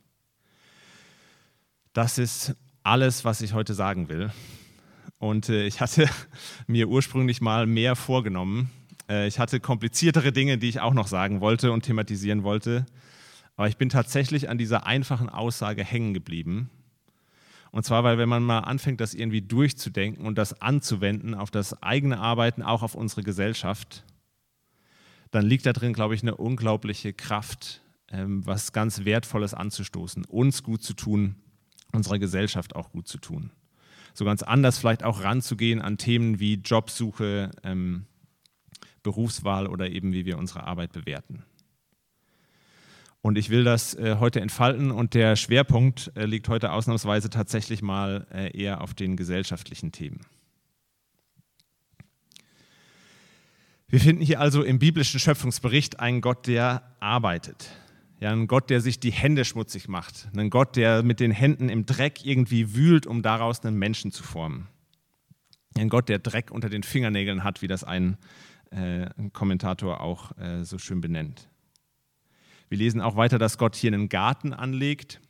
Das 1.94 2.18
ist 2.18 2.56
alles, 2.84 3.24
was 3.24 3.42
ich 3.42 3.54
heute 3.54 3.74
sagen 3.74 4.10
will. 4.10 4.32
Und 5.18 5.48
äh, 5.48 5.66
ich 5.66 5.80
hatte 5.80 6.10
mir 6.68 6.90
ursprünglich 6.90 7.40
mal 7.40 7.66
mehr 7.66 7.96
vorgenommen. 7.96 8.70
Äh, 9.10 9.28
ich 9.28 9.40
hatte 9.40 9.62
kompliziertere 9.62 10.34
Dinge, 10.34 10.58
die 10.58 10.68
ich 10.68 10.82
auch 10.82 10.94
noch 10.94 11.08
sagen 11.08 11.40
wollte 11.40 11.72
und 11.72 11.84
thematisieren 11.84 12.44
wollte. 12.44 12.86
Aber 13.56 13.70
ich 13.70 13.78
bin 13.78 13.88
tatsächlich 13.88 14.50
an 14.50 14.58
dieser 14.58 14.86
einfachen 14.86 15.30
Aussage 15.30 15.86
hängen 15.86 16.14
geblieben. 16.14 16.70
Und 17.72 17.86
zwar, 17.86 18.04
weil 18.04 18.18
wenn 18.18 18.30
man 18.30 18.44
mal 18.44 18.60
anfängt, 18.60 19.00
das 19.00 19.14
irgendwie 19.14 19.42
durchzudenken 19.42 20.26
und 20.26 20.38
das 20.38 20.62
anzuwenden 20.62 21.34
auf 21.34 21.50
das 21.50 21.82
eigene 21.82 22.20
Arbeiten, 22.20 22.62
auch 22.62 22.84
auf 22.84 22.94
unsere 22.94 23.24
Gesellschaft, 23.24 24.04
dann 25.32 25.46
liegt 25.46 25.66
da 25.66 25.72
drin, 25.72 25.94
glaube 25.94 26.14
ich, 26.14 26.24
eine 26.24 26.36
unglaubliche 26.36 27.14
Kraft, 27.14 27.82
ähm, 28.12 28.46
was 28.46 28.74
ganz 28.74 29.06
Wertvolles 29.06 29.54
anzustoßen, 29.54 30.26
uns 30.26 30.64
gut 30.64 30.84
zu 30.84 30.94
tun, 30.94 31.36
unserer 31.94 32.20
Gesellschaft 32.20 32.76
auch 32.76 32.92
gut 32.92 33.08
zu 33.08 33.18
tun. 33.18 33.52
So 34.14 34.26
ganz 34.26 34.44
anders 34.44 34.78
vielleicht 34.78 35.04
auch 35.04 35.24
ranzugehen 35.24 35.82
an 35.82 35.98
Themen 35.98 36.40
wie 36.40 36.56
Jobsuche, 36.56 37.52
ähm, 37.64 38.06
Berufswahl 39.04 39.68
oder 39.68 39.90
eben 39.90 40.12
wie 40.12 40.26
wir 40.26 40.38
unsere 40.38 40.64
Arbeit 40.64 40.92
bewerten. 40.92 41.44
Und 43.22 43.38
ich 43.38 43.50
will 43.50 43.64
das 43.64 43.94
äh, 43.96 44.18
heute 44.20 44.42
entfalten 44.42 44.92
und 44.92 45.14
der 45.14 45.36
Schwerpunkt 45.36 46.12
äh, 46.16 46.26
liegt 46.26 46.48
heute 46.50 46.72
ausnahmsweise 46.72 47.30
tatsächlich 47.30 47.82
mal 47.82 48.26
äh, 48.32 48.58
eher 48.58 48.82
auf 48.82 48.94
den 48.94 49.18
gesellschaftlichen 49.18 49.92
Themen. 49.92 50.22
Wir 53.90 54.00
finden 54.02 54.22
hier 54.22 54.42
also 54.42 54.64
im 54.64 54.80
biblischen 54.80 55.20
Schöpfungsbericht 55.20 56.00
einen 56.00 56.22
Gott, 56.22 56.48
der 56.48 56.84
arbeitet, 57.00 57.70
ja, 58.20 58.32
ein 58.32 58.48
Gott, 58.48 58.70
der 58.70 58.82
sich 58.82 59.00
die 59.00 59.12
Hände 59.12 59.46
schmutzig 59.46 59.88
macht. 59.88 60.30
Ein 60.36 60.50
Gott, 60.50 60.76
der 60.76 61.04
mit 61.04 61.20
den 61.20 61.32
Händen 61.32 61.70
im 61.70 61.86
Dreck 61.86 62.26
irgendwie 62.26 62.74
wühlt, 62.74 63.06
um 63.06 63.22
daraus 63.22 63.64
einen 63.64 63.78
Menschen 63.78 64.12
zu 64.12 64.24
formen. 64.24 64.68
Ein 65.78 65.90
Gott, 65.90 66.10
der 66.10 66.18
Dreck 66.18 66.50
unter 66.50 66.70
den 66.70 66.82
Fingernägeln 66.82 67.44
hat, 67.44 67.62
wie 67.62 67.68
das 67.68 67.84
ein, 67.84 68.18
äh, 68.72 69.08
ein 69.18 69.32
Kommentator 69.34 70.02
auch 70.02 70.36
äh, 70.40 70.64
so 70.64 70.80
schön 70.80 71.00
benennt. 71.00 71.48
Wir 72.70 72.80
lesen 72.80 73.02
auch 73.02 73.16
weiter, 73.16 73.38
dass 73.38 73.60
Gott 73.60 73.76
hier 73.76 73.94
einen 73.94 74.10
Garten 74.10 74.52
anlegt. 74.52 75.22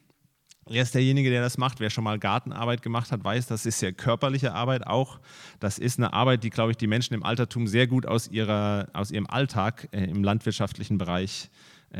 Er 0.69 0.83
ist 0.83 0.95
derjenige, 0.95 1.29
der 1.29 1.41
das 1.41 1.57
macht. 1.57 1.79
Wer 1.81 1.89
schon 1.89 2.03
mal 2.05 2.19
Gartenarbeit 2.19 2.81
gemacht 2.81 3.11
hat, 3.11 3.23
weiß, 3.23 3.47
das 3.47 3.65
ist 3.65 3.81
ja 3.81 3.91
körperliche 3.91 4.53
Arbeit 4.53 4.87
auch. 4.87 5.19
Das 5.59 5.77
ist 5.77 5.99
eine 5.99 6.13
Arbeit, 6.13 6.43
die, 6.43 6.49
glaube 6.49 6.71
ich, 6.71 6.77
die 6.77 6.87
Menschen 6.87 7.13
im 7.13 7.23
Altertum 7.23 7.67
sehr 7.67 7.87
gut 7.87 8.05
aus, 8.05 8.29
ihrer, 8.29 8.87
aus 8.93 9.11
ihrem 9.11 9.27
Alltag 9.27 9.89
äh, 9.91 10.05
im 10.05 10.23
landwirtschaftlichen 10.23 10.97
Bereich 10.97 11.49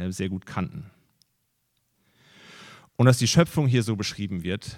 sehr 0.09 0.29
gut 0.29 0.45
kannten. 0.45 0.89
Und 2.95 3.05
dass 3.05 3.19
die 3.19 3.27
Schöpfung 3.27 3.67
hier 3.67 3.83
so 3.83 3.95
beschrieben 3.95 4.43
wird, 4.43 4.77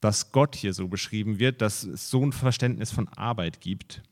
dass 0.00 0.30
Gott 0.30 0.54
hier 0.54 0.72
so 0.72 0.88
beschrieben 0.88 1.38
wird, 1.38 1.60
dass 1.60 1.82
es 1.82 2.08
so 2.08 2.24
ein 2.24 2.32
Verständnis 2.32 2.92
von 2.92 3.08
Arbeit 3.08 3.60
gibt. 3.60 4.02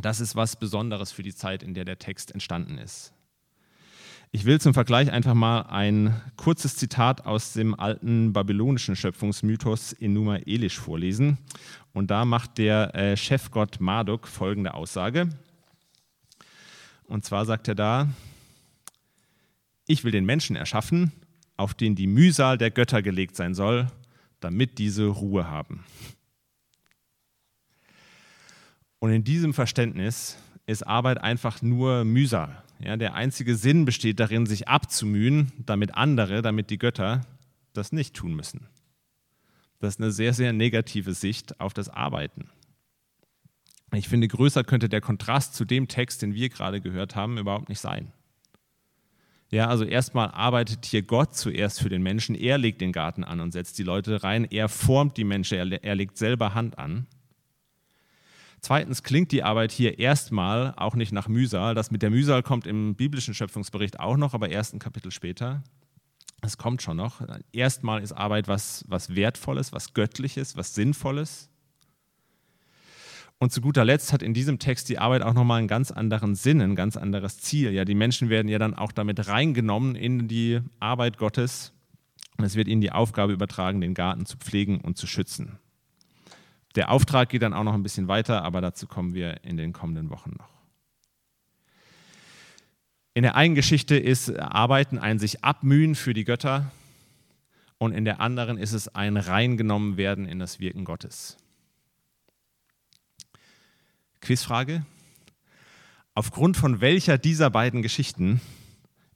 Das 0.00 0.20
ist 0.20 0.36
was 0.36 0.56
Besonderes 0.56 1.12
für 1.12 1.22
die 1.22 1.34
Zeit, 1.34 1.62
in 1.62 1.74
der 1.74 1.84
der 1.84 1.98
Text 1.98 2.32
entstanden 2.32 2.78
ist. 2.78 3.12
Ich 4.32 4.44
will 4.44 4.60
zum 4.60 4.74
Vergleich 4.74 5.10
einfach 5.12 5.34
mal 5.34 5.62
ein 5.62 6.20
kurzes 6.36 6.76
Zitat 6.76 7.26
aus 7.26 7.52
dem 7.52 7.78
alten 7.78 8.32
babylonischen 8.32 8.96
Schöpfungsmythos 8.96 9.92
Enuma 9.94 10.36
Elish 10.38 10.78
vorlesen. 10.78 11.38
Und 11.92 12.10
da 12.10 12.24
macht 12.24 12.58
der 12.58 12.94
äh, 12.94 13.16
Chefgott 13.16 13.80
Marduk 13.80 14.26
folgende 14.26 14.74
Aussage. 14.74 15.30
Und 17.04 17.24
zwar 17.24 17.46
sagt 17.46 17.68
er 17.68 17.76
da, 17.76 18.08
ich 19.86 20.04
will 20.04 20.12
den 20.12 20.24
Menschen 20.24 20.56
erschaffen, 20.56 21.12
auf 21.56 21.74
den 21.74 21.94
die 21.94 22.06
Mühsal 22.06 22.58
der 22.58 22.70
Götter 22.70 23.02
gelegt 23.02 23.36
sein 23.36 23.54
soll, 23.54 23.86
damit 24.40 24.78
diese 24.78 25.06
Ruhe 25.06 25.48
haben. 25.48 25.84
Und 28.98 29.12
in 29.12 29.24
diesem 29.24 29.54
Verständnis 29.54 30.36
ist 30.66 30.86
Arbeit 30.86 31.18
einfach 31.18 31.62
nur 31.62 32.04
Mühsal. 32.04 32.62
Ja, 32.78 32.96
der 32.96 33.14
einzige 33.14 33.56
Sinn 33.56 33.84
besteht 33.84 34.20
darin, 34.20 34.46
sich 34.46 34.68
abzumühen, 34.68 35.52
damit 35.64 35.94
andere, 35.94 36.42
damit 36.42 36.70
die 36.70 36.78
Götter 36.78 37.24
das 37.72 37.92
nicht 37.92 38.14
tun 38.14 38.34
müssen. 38.34 38.66
Das 39.78 39.94
ist 39.94 40.00
eine 40.00 40.10
sehr, 40.10 40.34
sehr 40.34 40.52
negative 40.52 41.14
Sicht 41.14 41.60
auf 41.60 41.72
das 41.72 41.88
Arbeiten. 41.88 42.50
Ich 43.92 44.08
finde, 44.08 44.28
größer 44.28 44.64
könnte 44.64 44.88
der 44.88 45.00
Kontrast 45.00 45.54
zu 45.54 45.64
dem 45.64 45.88
Text, 45.88 46.22
den 46.22 46.34
wir 46.34 46.48
gerade 46.48 46.80
gehört 46.80 47.14
haben, 47.14 47.38
überhaupt 47.38 47.68
nicht 47.68 47.80
sein. 47.80 48.12
Ja, 49.50 49.68
also 49.68 49.84
erstmal 49.84 50.30
arbeitet 50.32 50.86
hier 50.86 51.02
Gott 51.02 51.36
zuerst 51.36 51.80
für 51.80 51.88
den 51.88 52.02
Menschen. 52.02 52.34
Er 52.34 52.58
legt 52.58 52.80
den 52.80 52.92
Garten 52.92 53.22
an 53.22 53.40
und 53.40 53.52
setzt 53.52 53.78
die 53.78 53.84
Leute 53.84 54.22
rein. 54.24 54.44
Er 54.44 54.68
formt 54.68 55.16
die 55.16 55.24
Menschen. 55.24 55.56
Er, 55.58 55.84
er 55.84 55.94
legt 55.94 56.18
selber 56.18 56.54
Hand 56.54 56.78
an. 56.78 57.06
Zweitens 58.60 59.04
klingt 59.04 59.30
die 59.30 59.44
Arbeit 59.44 59.70
hier 59.70 60.00
erstmal 60.00 60.74
auch 60.76 60.96
nicht 60.96 61.12
nach 61.12 61.28
Mühsal. 61.28 61.76
Das 61.76 61.92
mit 61.92 62.02
der 62.02 62.10
Mühsal 62.10 62.42
kommt 62.42 62.66
im 62.66 62.96
biblischen 62.96 63.34
Schöpfungsbericht 63.34 64.00
auch 64.00 64.16
noch, 64.16 64.34
aber 64.34 64.48
erst 64.48 64.74
ein 64.74 64.80
Kapitel 64.80 65.12
später. 65.12 65.62
Es 66.42 66.58
kommt 66.58 66.82
schon 66.82 66.96
noch. 66.96 67.22
Erstmal 67.52 68.02
ist 68.02 68.12
Arbeit 68.12 68.48
was, 68.48 68.84
was 68.88 69.14
Wertvolles, 69.14 69.72
was 69.72 69.94
Göttliches, 69.94 70.56
was 70.56 70.74
Sinnvolles. 70.74 71.48
Und 73.38 73.52
zu 73.52 73.60
guter 73.60 73.84
Letzt 73.84 74.12
hat 74.12 74.22
in 74.22 74.32
diesem 74.32 74.58
Text 74.58 74.88
die 74.88 74.98
Arbeit 74.98 75.22
auch 75.22 75.34
nochmal 75.34 75.58
einen 75.58 75.68
ganz 75.68 75.90
anderen 75.90 76.34
Sinn, 76.34 76.62
ein 76.62 76.74
ganz 76.74 76.96
anderes 76.96 77.38
Ziel. 77.38 77.70
Ja, 77.72 77.84
die 77.84 77.94
Menschen 77.94 78.30
werden 78.30 78.48
ja 78.48 78.58
dann 78.58 78.74
auch 78.74 78.92
damit 78.92 79.28
reingenommen 79.28 79.94
in 79.94 80.26
die 80.26 80.60
Arbeit 80.80 81.18
Gottes. 81.18 81.72
Und 82.38 82.44
es 82.44 82.56
wird 82.56 82.68
ihnen 82.68 82.80
die 82.80 82.92
Aufgabe 82.92 83.32
übertragen, 83.32 83.80
den 83.80 83.94
Garten 83.94 84.24
zu 84.24 84.38
pflegen 84.38 84.80
und 84.80 84.96
zu 84.96 85.06
schützen. 85.06 85.58
Der 86.76 86.90
Auftrag 86.90 87.28
geht 87.28 87.42
dann 87.42 87.54
auch 87.54 87.64
noch 87.64 87.74
ein 87.74 87.82
bisschen 87.82 88.08
weiter, 88.08 88.42
aber 88.42 88.60
dazu 88.60 88.86
kommen 88.86 89.14
wir 89.14 89.44
in 89.44 89.56
den 89.56 89.72
kommenden 89.72 90.10
Wochen 90.10 90.34
noch. 90.38 90.48
In 93.14 93.22
der 93.22 93.34
einen 93.34 93.54
Geschichte 93.54 93.96
ist 93.96 94.38
Arbeiten 94.38 94.98
ein 94.98 95.18
sich 95.18 95.42
abmühen 95.42 95.94
für 95.94 96.12
die 96.12 96.24
Götter 96.24 96.70
und 97.78 97.92
in 97.92 98.04
der 98.04 98.20
anderen 98.20 98.58
ist 98.58 98.72
es 98.72 98.94
ein 98.94 99.16
reingenommen 99.16 99.96
werden 99.96 100.26
in 100.26 100.38
das 100.38 100.60
Wirken 100.60 100.84
Gottes. 100.84 101.38
Quizfrage. 104.26 104.84
Aufgrund 106.16 106.56
von 106.56 106.80
welcher 106.80 107.16
dieser 107.16 107.48
beiden 107.48 107.80
Geschichten 107.80 108.40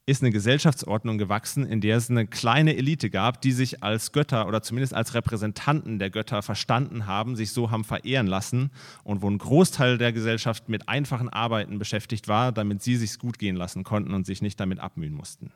ist 0.05 0.23
eine 0.23 0.31
Gesellschaftsordnung 0.31 1.17
gewachsen, 1.17 1.65
in 1.65 1.81
der 1.81 1.97
es 1.97 2.09
eine 2.09 2.27
kleine 2.27 2.77
Elite 2.77 3.09
gab, 3.09 3.41
die 3.41 3.51
sich 3.51 3.83
als 3.83 4.13
Götter 4.13 4.47
oder 4.47 4.61
zumindest 4.61 4.93
als 4.93 5.13
Repräsentanten 5.13 5.99
der 5.99 6.11
Götter 6.11 6.41
verstanden 6.41 7.07
haben, 7.07 7.35
sich 7.35 7.51
so 7.51 7.71
haben 7.71 7.83
verehren 7.83 8.25
lassen 8.25 8.71
und 9.03 9.21
wo 9.21 9.29
ein 9.29 9.37
Großteil 9.37 9.97
der 9.97 10.13
Gesellschaft 10.13 10.69
mit 10.69 10.87
einfachen 10.87 11.27
Arbeiten 11.27 11.77
beschäftigt 11.77 12.29
war, 12.29 12.53
damit 12.53 12.81
sie 12.81 12.95
sich 12.95 13.19
gut 13.19 13.37
gehen 13.37 13.57
lassen 13.57 13.83
konnten 13.83 14.13
und 14.13 14.25
sich 14.25 14.41
nicht 14.41 14.61
damit 14.61 14.79
abmühen 14.79 15.13
mussten. 15.13 15.51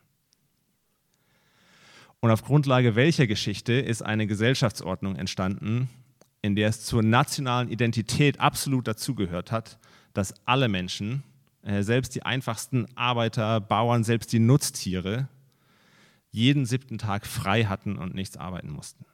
Und 2.19 2.29
auf 2.29 2.43
Grundlage 2.43 2.97
welcher 2.97 3.25
Geschichte 3.25 3.71
ist 3.71 4.01
eine 4.01 4.27
Gesellschaftsordnung 4.27 5.15
entstanden, 5.15 5.88
in 6.45 6.55
der 6.55 6.69
es 6.69 6.85
zur 6.85 7.03
nationalen 7.03 7.69
Identität 7.69 8.39
absolut 8.39 8.87
dazugehört 8.87 9.51
hat, 9.51 9.79
dass 10.13 10.33
alle 10.45 10.67
Menschen 10.67 11.23
äh, 11.63 11.81
selbst 11.81 12.15
die 12.15 12.23
einfachsten 12.23 12.85
Arbeiter, 12.95 13.59
Bauern, 13.59 14.03
selbst 14.03 14.31
die 14.31 14.39
Nutztiere 14.39 15.27
jeden 16.31 16.65
siebten 16.65 16.97
Tag 16.97 17.25
frei 17.25 17.63
hatten 17.63 17.97
und 17.97 18.13
nichts 18.13 18.37
arbeiten 18.37 18.69
mussten. 18.69 19.05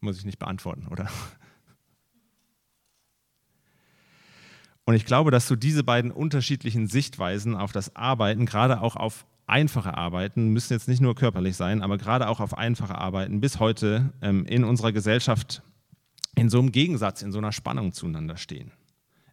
Muss 0.00 0.18
ich 0.18 0.24
nicht 0.24 0.38
beantworten, 0.38 0.88
oder? 0.88 1.08
Und 4.84 4.94
ich 4.94 5.04
glaube, 5.04 5.30
dass 5.30 5.48
so 5.48 5.56
diese 5.56 5.82
beiden 5.84 6.10
unterschiedlichen 6.10 6.86
Sichtweisen 6.86 7.54
auf 7.56 7.72
das 7.72 7.96
Arbeiten, 7.96 8.46
gerade 8.46 8.80
auch 8.80 8.96
auf 8.96 9.26
einfache 9.46 9.96
Arbeiten, 9.96 10.48
müssen 10.48 10.72
jetzt 10.72 10.88
nicht 10.88 11.00
nur 11.00 11.14
körperlich 11.14 11.56
sein, 11.56 11.82
aber 11.82 11.98
gerade 11.98 12.28
auch 12.28 12.40
auf 12.40 12.56
einfache 12.56 12.96
Arbeiten 12.96 13.40
bis 13.40 13.60
heute 13.60 14.12
ähm, 14.22 14.44
in 14.46 14.64
unserer 14.64 14.92
Gesellschaft 14.92 15.62
in 16.34 16.50
so 16.50 16.58
einem 16.58 16.72
Gegensatz, 16.72 17.22
in 17.22 17.32
so 17.32 17.38
einer 17.38 17.52
Spannung 17.52 17.92
zueinander 17.92 18.36
stehen. 18.36 18.72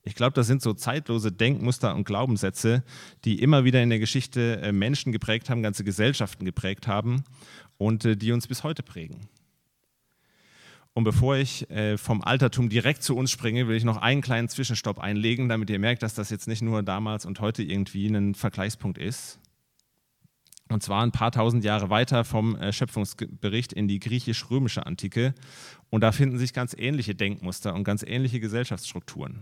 Ich 0.06 0.16
glaube, 0.16 0.34
das 0.34 0.48
sind 0.48 0.62
so 0.62 0.74
zeitlose 0.74 1.32
Denkmuster 1.32 1.96
und 1.96 2.04
Glaubenssätze, 2.04 2.84
die 3.24 3.42
immer 3.42 3.64
wieder 3.64 3.82
in 3.82 3.90
der 3.90 4.00
Geschichte 4.00 4.60
äh, 4.62 4.72
Menschen 4.72 5.12
geprägt 5.12 5.50
haben, 5.50 5.64
ganze 5.64 5.84
Gesellschaften 5.84 6.46
geprägt 6.46 6.88
haben 6.88 7.24
und 7.78 8.06
äh, 8.06 8.18
die 8.18 8.34
uns 8.34 8.48
bis 8.48 8.64
heute 8.64 8.84
prägen. 8.84 9.30
Und 10.94 11.06
bevor 11.06 11.38
ich 11.38 11.70
äh, 11.72 11.98
vom 11.98 12.22
Altertum 12.22 12.70
direkt 12.70 13.02
zu 13.02 13.16
uns 13.16 13.32
springe, 13.32 13.68
will 13.68 13.76
ich 13.76 13.84
noch 13.84 13.98
einen 13.98 14.22
kleinen 14.22 14.50
Zwischenstopp 14.50 15.00
einlegen, 15.00 15.50
damit 15.50 15.70
ihr 15.70 15.80
merkt, 15.80 16.04
dass 16.04 16.14
das 16.14 16.30
jetzt 16.30 16.48
nicht 16.48 16.62
nur 16.62 16.84
damals 16.84 17.26
und 17.26 17.40
heute 17.40 17.64
irgendwie 17.64 18.08
ein 18.08 18.36
Vergleichspunkt 18.36 19.00
ist. 19.00 19.40
Und 20.74 20.82
zwar 20.82 21.04
ein 21.04 21.12
paar 21.12 21.32
tausend 21.32 21.64
Jahre 21.64 21.92
weiter 21.92 22.24
vom 22.24 22.58
Schöpfungsbericht 22.72 23.74
in 23.74 23.88
die 23.88 24.00
griechisch-römische 24.00 24.86
Antike. 24.86 25.36
Und 25.92 26.02
da 26.02 26.12
finden 26.12 26.40
sich 26.40 26.52
ganz 26.52 26.76
ähnliche 26.78 27.14
Denkmuster 27.14 27.76
und 27.76 27.84
ganz 27.84 28.02
ähnliche 28.02 28.40
Gesellschaftsstrukturen. 28.40 29.42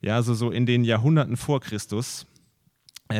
Ja, 0.00 0.14
also 0.14 0.34
so 0.34 0.52
in 0.52 0.66
den 0.66 0.84
Jahrhunderten 0.84 1.36
vor 1.36 1.60
Christus 1.60 2.26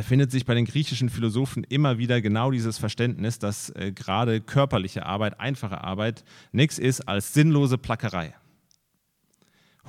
findet 0.02 0.30
sich 0.30 0.44
bei 0.44 0.54
den 0.54 0.64
griechischen 0.64 1.08
Philosophen 1.08 1.64
immer 1.64 1.98
wieder 1.98 2.20
genau 2.20 2.50
dieses 2.50 2.78
Verständnis, 2.78 3.38
dass 3.38 3.70
äh, 3.70 3.92
gerade 3.92 4.40
körperliche 4.40 5.06
Arbeit, 5.06 5.40
einfache 5.40 5.82
Arbeit, 5.82 6.24
nichts 6.52 6.78
ist 6.78 7.08
als 7.08 7.34
sinnlose 7.34 7.78
Plackerei. 7.78 8.34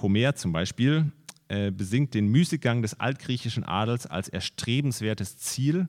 Homer 0.02 0.36
zum 0.36 0.54
Beispiel 0.54 1.12
äh, 1.48 1.72
besingt 1.72 2.14
den 2.14 2.28
Müßiggang 2.28 2.84
des 2.84 3.00
altgriechischen 3.00 3.64
Adels 3.64 4.06
als 4.06 4.30
erstrebenswertes 4.30 5.38
Ziel 5.38 5.88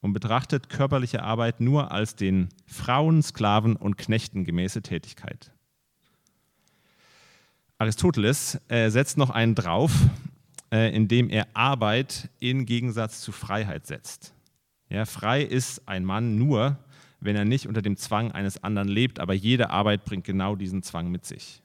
und 0.00 0.12
betrachtet 0.12 0.68
körperliche 0.68 1.22
Arbeit 1.22 1.60
nur 1.60 1.90
als 1.90 2.16
den 2.16 2.48
Frauen, 2.66 3.22
Sklaven 3.22 3.76
und 3.76 3.98
Knechten 3.98 4.44
gemäße 4.44 4.82
Tätigkeit. 4.82 5.52
Aristoteles 7.78 8.58
äh, 8.68 8.90
setzt 8.90 9.18
noch 9.18 9.30
einen 9.30 9.54
drauf, 9.54 9.92
äh, 10.72 10.94
indem 10.94 11.28
er 11.28 11.46
Arbeit 11.54 12.30
in 12.38 12.64
Gegensatz 12.64 13.20
zu 13.20 13.32
Freiheit 13.32 13.86
setzt. 13.86 14.32
Ja, 14.88 15.04
frei 15.04 15.42
ist 15.42 15.86
ein 15.86 16.04
Mann 16.04 16.38
nur, 16.38 16.78
wenn 17.20 17.36
er 17.36 17.44
nicht 17.44 17.66
unter 17.66 17.82
dem 17.82 17.96
Zwang 17.96 18.32
eines 18.32 18.62
anderen 18.62 18.88
lebt, 18.88 19.18
aber 19.18 19.34
jede 19.34 19.70
Arbeit 19.70 20.04
bringt 20.04 20.24
genau 20.24 20.54
diesen 20.56 20.82
Zwang 20.82 21.10
mit 21.10 21.26
sich. 21.26 21.62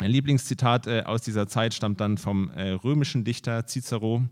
Mein 0.00 0.10
Lieblingszitat 0.10 0.86
äh, 0.86 1.02
aus 1.06 1.22
dieser 1.22 1.46
Zeit 1.46 1.74
stammt 1.74 2.00
dann 2.00 2.18
vom 2.18 2.50
äh, 2.50 2.70
römischen 2.70 3.24
Dichter 3.24 3.66
Cicero, 3.66 4.22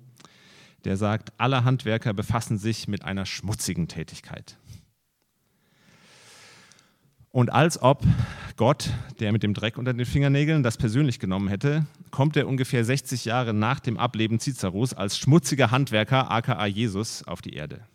der 0.84 0.96
sagt, 0.96 1.32
alle 1.38 1.64
Handwerker 1.64 2.12
befassen 2.12 2.58
sich 2.58 2.88
mit 2.88 3.04
einer 3.04 3.26
schmutzigen 3.26 3.88
Tätigkeit. 3.88 4.56
Und 7.32 7.52
als 7.52 7.80
ob 7.80 8.04
Gott, 8.56 8.90
der 9.20 9.30
mit 9.30 9.44
dem 9.44 9.54
Dreck 9.54 9.78
unter 9.78 9.92
den 9.92 10.04
Fingernägeln 10.04 10.64
das 10.64 10.76
persönlich 10.76 11.20
genommen 11.20 11.48
hätte, 11.48 11.86
kommt 12.10 12.36
er 12.36 12.48
ungefähr 12.48 12.84
60 12.84 13.24
Jahre 13.24 13.54
nach 13.54 13.78
dem 13.78 13.98
Ableben 13.98 14.40
Ciceros 14.40 14.94
als 14.94 15.16
schmutziger 15.16 15.70
Handwerker, 15.70 16.30
aka 16.30 16.66
Jesus, 16.66 17.22
auf 17.22 17.40
die 17.40 17.54
Erde. 17.54 17.86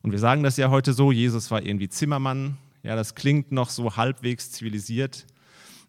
Und 0.00 0.12
wir 0.12 0.18
sagen 0.18 0.42
das 0.42 0.56
ja 0.56 0.70
heute 0.70 0.94
so, 0.94 1.12
Jesus 1.12 1.50
war 1.50 1.62
irgendwie 1.62 1.88
Zimmermann. 1.88 2.56
Ja, 2.82 2.96
das 2.96 3.14
klingt 3.14 3.52
noch 3.52 3.68
so 3.68 3.96
halbwegs 3.96 4.50
zivilisiert. 4.50 5.26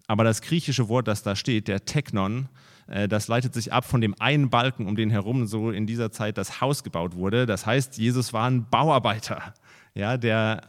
Aber 0.07 0.23
das 0.23 0.41
griechische 0.41 0.89
Wort, 0.89 1.07
das 1.07 1.23
da 1.23 1.35
steht, 1.35 1.67
der 1.67 1.85
Teknon, 1.85 2.43
äh, 2.43 2.64
äh, 2.87 3.07
das 3.07 3.27
leitet 3.27 3.53
sich 3.53 3.73
ab 3.73 3.85
von 3.85 4.01
dem 4.01 4.15
einen 4.19 4.49
Balken, 4.49 4.87
um 4.87 4.95
den 4.95 5.09
herum 5.09 5.47
so 5.47 5.71
in 5.71 5.87
dieser 5.87 6.11
Zeit 6.11 6.37
das 6.37 6.61
Haus 6.61 6.83
gebaut 6.83 7.15
wurde. 7.15 7.45
Das 7.45 7.65
heißt, 7.65 7.97
Jesus 7.97 8.33
war 8.33 8.49
ein 8.49 8.69
Bauarbeiter. 8.69 9.53
Ja, 9.93 10.17
der 10.17 10.61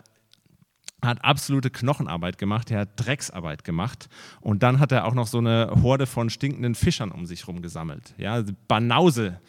hat 1.02 1.24
absolute 1.24 1.70
Knochenarbeit 1.70 2.38
gemacht, 2.38 2.70
der 2.70 2.80
hat 2.80 2.90
Drecksarbeit 2.96 3.64
gemacht 3.64 4.08
und 4.40 4.62
dann 4.62 4.80
hat 4.80 4.92
er 4.92 5.04
auch 5.04 5.14
noch 5.14 5.26
so 5.26 5.38
eine 5.38 5.70
Horde 5.82 6.06
von 6.06 6.30
stinkenden 6.30 6.74
Fischern 6.74 7.12
um 7.12 7.26
sich 7.26 7.42
herum 7.42 7.62
gesammelt. 7.62 8.14
Ja, 8.16 8.42
Banause 8.66 9.40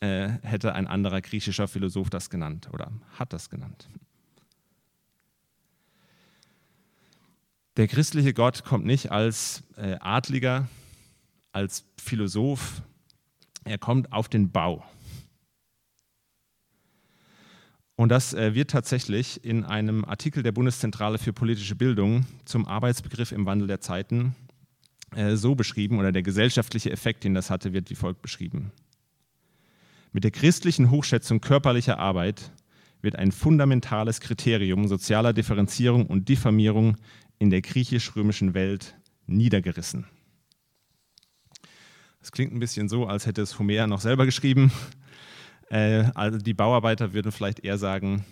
äh, 0.00 0.28
hätte 0.42 0.74
ein 0.74 0.86
anderer 0.86 1.20
griechischer 1.20 1.68
Philosoph 1.68 2.10
das 2.10 2.30
genannt 2.30 2.68
oder 2.72 2.92
hat 3.18 3.32
das 3.32 3.48
genannt. 3.48 3.88
Der 7.76 7.88
christliche 7.88 8.34
Gott 8.34 8.64
kommt 8.64 8.84
nicht 8.84 9.10
als 9.10 9.62
äh, 9.76 9.96
Adliger, 10.00 10.68
als 11.52 11.84
Philosoph, 11.98 12.82
er 13.64 13.78
kommt 13.78 14.12
auf 14.12 14.28
den 14.28 14.50
Bau. 14.50 14.84
Und 17.96 18.08
das 18.08 18.32
äh, 18.32 18.54
wird 18.54 18.70
tatsächlich 18.70 19.44
in 19.44 19.64
einem 19.64 20.06
Artikel 20.06 20.42
der 20.42 20.52
Bundeszentrale 20.52 21.18
für 21.18 21.34
politische 21.34 21.74
Bildung 21.74 22.24
zum 22.46 22.66
Arbeitsbegriff 22.66 23.30
im 23.30 23.44
Wandel 23.44 23.68
der 23.68 23.82
Zeiten 23.82 24.34
äh, 25.14 25.36
so 25.36 25.54
beschrieben, 25.54 25.98
oder 25.98 26.10
der 26.10 26.22
gesellschaftliche 26.22 26.90
Effekt, 26.90 27.24
den 27.24 27.34
das 27.34 27.50
hatte, 27.50 27.74
wird 27.74 27.90
wie 27.90 27.94
folgt 27.94 28.22
beschrieben. 28.22 28.72
Mit 30.12 30.24
der 30.24 30.30
christlichen 30.30 30.90
Hochschätzung 30.90 31.42
körperlicher 31.42 31.98
Arbeit 31.98 32.52
wird 33.02 33.16
ein 33.16 33.32
fundamentales 33.32 34.20
Kriterium 34.20 34.88
sozialer 34.88 35.32
Differenzierung 35.32 36.06
und 36.06 36.28
Diffamierung 36.28 36.96
in 37.38 37.50
der 37.50 37.60
griechisch-römischen 37.60 38.54
Welt 38.54 38.96
niedergerissen. 39.26 40.06
Das 42.20 42.32
klingt 42.32 42.52
ein 42.52 42.60
bisschen 42.60 42.88
so, 42.88 43.06
als 43.06 43.26
hätte 43.26 43.42
es 43.42 43.58
Homer 43.58 43.86
noch 43.86 44.00
selber 44.00 44.26
geschrieben. 44.26 44.70
Äh, 45.70 46.10
also 46.14 46.36
die 46.38 46.52
Bauarbeiter 46.52 47.12
würden 47.12 47.30
vielleicht 47.30 47.60
eher 47.60 47.78
sagen, 47.78 48.24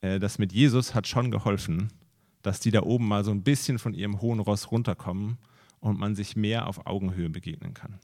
äh, 0.00 0.18
das 0.18 0.38
mit 0.38 0.52
Jesus 0.54 0.94
hat 0.94 1.06
schon 1.06 1.30
geholfen, 1.30 1.92
dass 2.40 2.60
die 2.60 2.70
da 2.70 2.82
oben 2.82 3.06
mal 3.06 3.24
so 3.24 3.30
ein 3.30 3.42
bisschen 3.42 3.78
von 3.78 3.92
ihrem 3.92 4.22
hohen 4.22 4.40
Ross 4.40 4.70
runterkommen 4.70 5.36
und 5.80 5.98
man 5.98 6.14
sich 6.14 6.34
mehr 6.34 6.66
auf 6.66 6.86
Augenhöhe 6.86 7.28
begegnen 7.28 7.74
kann. 7.74 7.98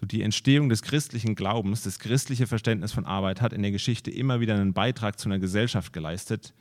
So 0.00 0.06
die 0.06 0.22
Entstehung 0.22 0.68
des 0.68 0.82
christlichen 0.82 1.34
Glaubens, 1.34 1.82
das 1.82 1.98
christliche 1.98 2.46
Verständnis 2.46 2.92
von 2.92 3.06
Arbeit 3.06 3.40
hat 3.40 3.52
in 3.52 3.62
der 3.62 3.70
Geschichte 3.70 4.10
immer 4.10 4.40
wieder 4.40 4.54
einen 4.54 4.72
Beitrag 4.72 5.18
zu 5.18 5.28
einer 5.28 5.38
Gesellschaft 5.38 5.92
geleistet, 5.92 6.54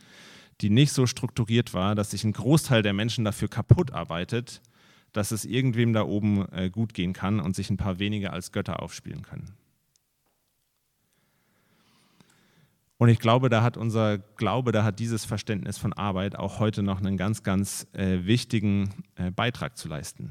die 0.61 0.69
nicht 0.69 0.93
so 0.93 1.07
strukturiert 1.07 1.73
war, 1.73 1.95
dass 1.95 2.11
sich 2.11 2.23
ein 2.23 2.33
Großteil 2.33 2.83
der 2.83 2.93
Menschen 2.93 3.25
dafür 3.25 3.49
kaputt 3.49 3.91
arbeitet, 3.91 4.61
dass 5.13 5.31
es 5.31 5.45
irgendwem 5.45 5.93
da 5.93 6.03
oben 6.03 6.45
äh, 6.51 6.69
gut 6.69 6.93
gehen 6.93 7.13
kann 7.13 7.39
und 7.39 7.55
sich 7.55 7.69
ein 7.69 7.77
paar 7.77 7.99
wenige 7.99 8.33
als 8.33 8.51
Götter 8.51 8.81
aufspielen 8.81 9.21
können. 9.21 9.53
Und 12.97 13.09
ich 13.09 13.19
glaube, 13.19 13.49
da 13.49 13.63
hat 13.63 13.75
unser 13.75 14.17
Glaube, 14.17 14.71
da 14.71 14.83
hat 14.83 14.99
dieses 14.99 15.25
Verständnis 15.25 15.77
von 15.77 15.93
Arbeit 15.93 16.37
auch 16.37 16.59
heute 16.59 16.83
noch 16.83 16.99
einen 16.99 17.17
ganz, 17.17 17.43
ganz 17.43 17.87
äh, 17.93 18.25
wichtigen 18.25 18.89
äh, 19.15 19.29
Beitrag 19.29 19.77
zu 19.77 19.87
leisten. 19.87 20.29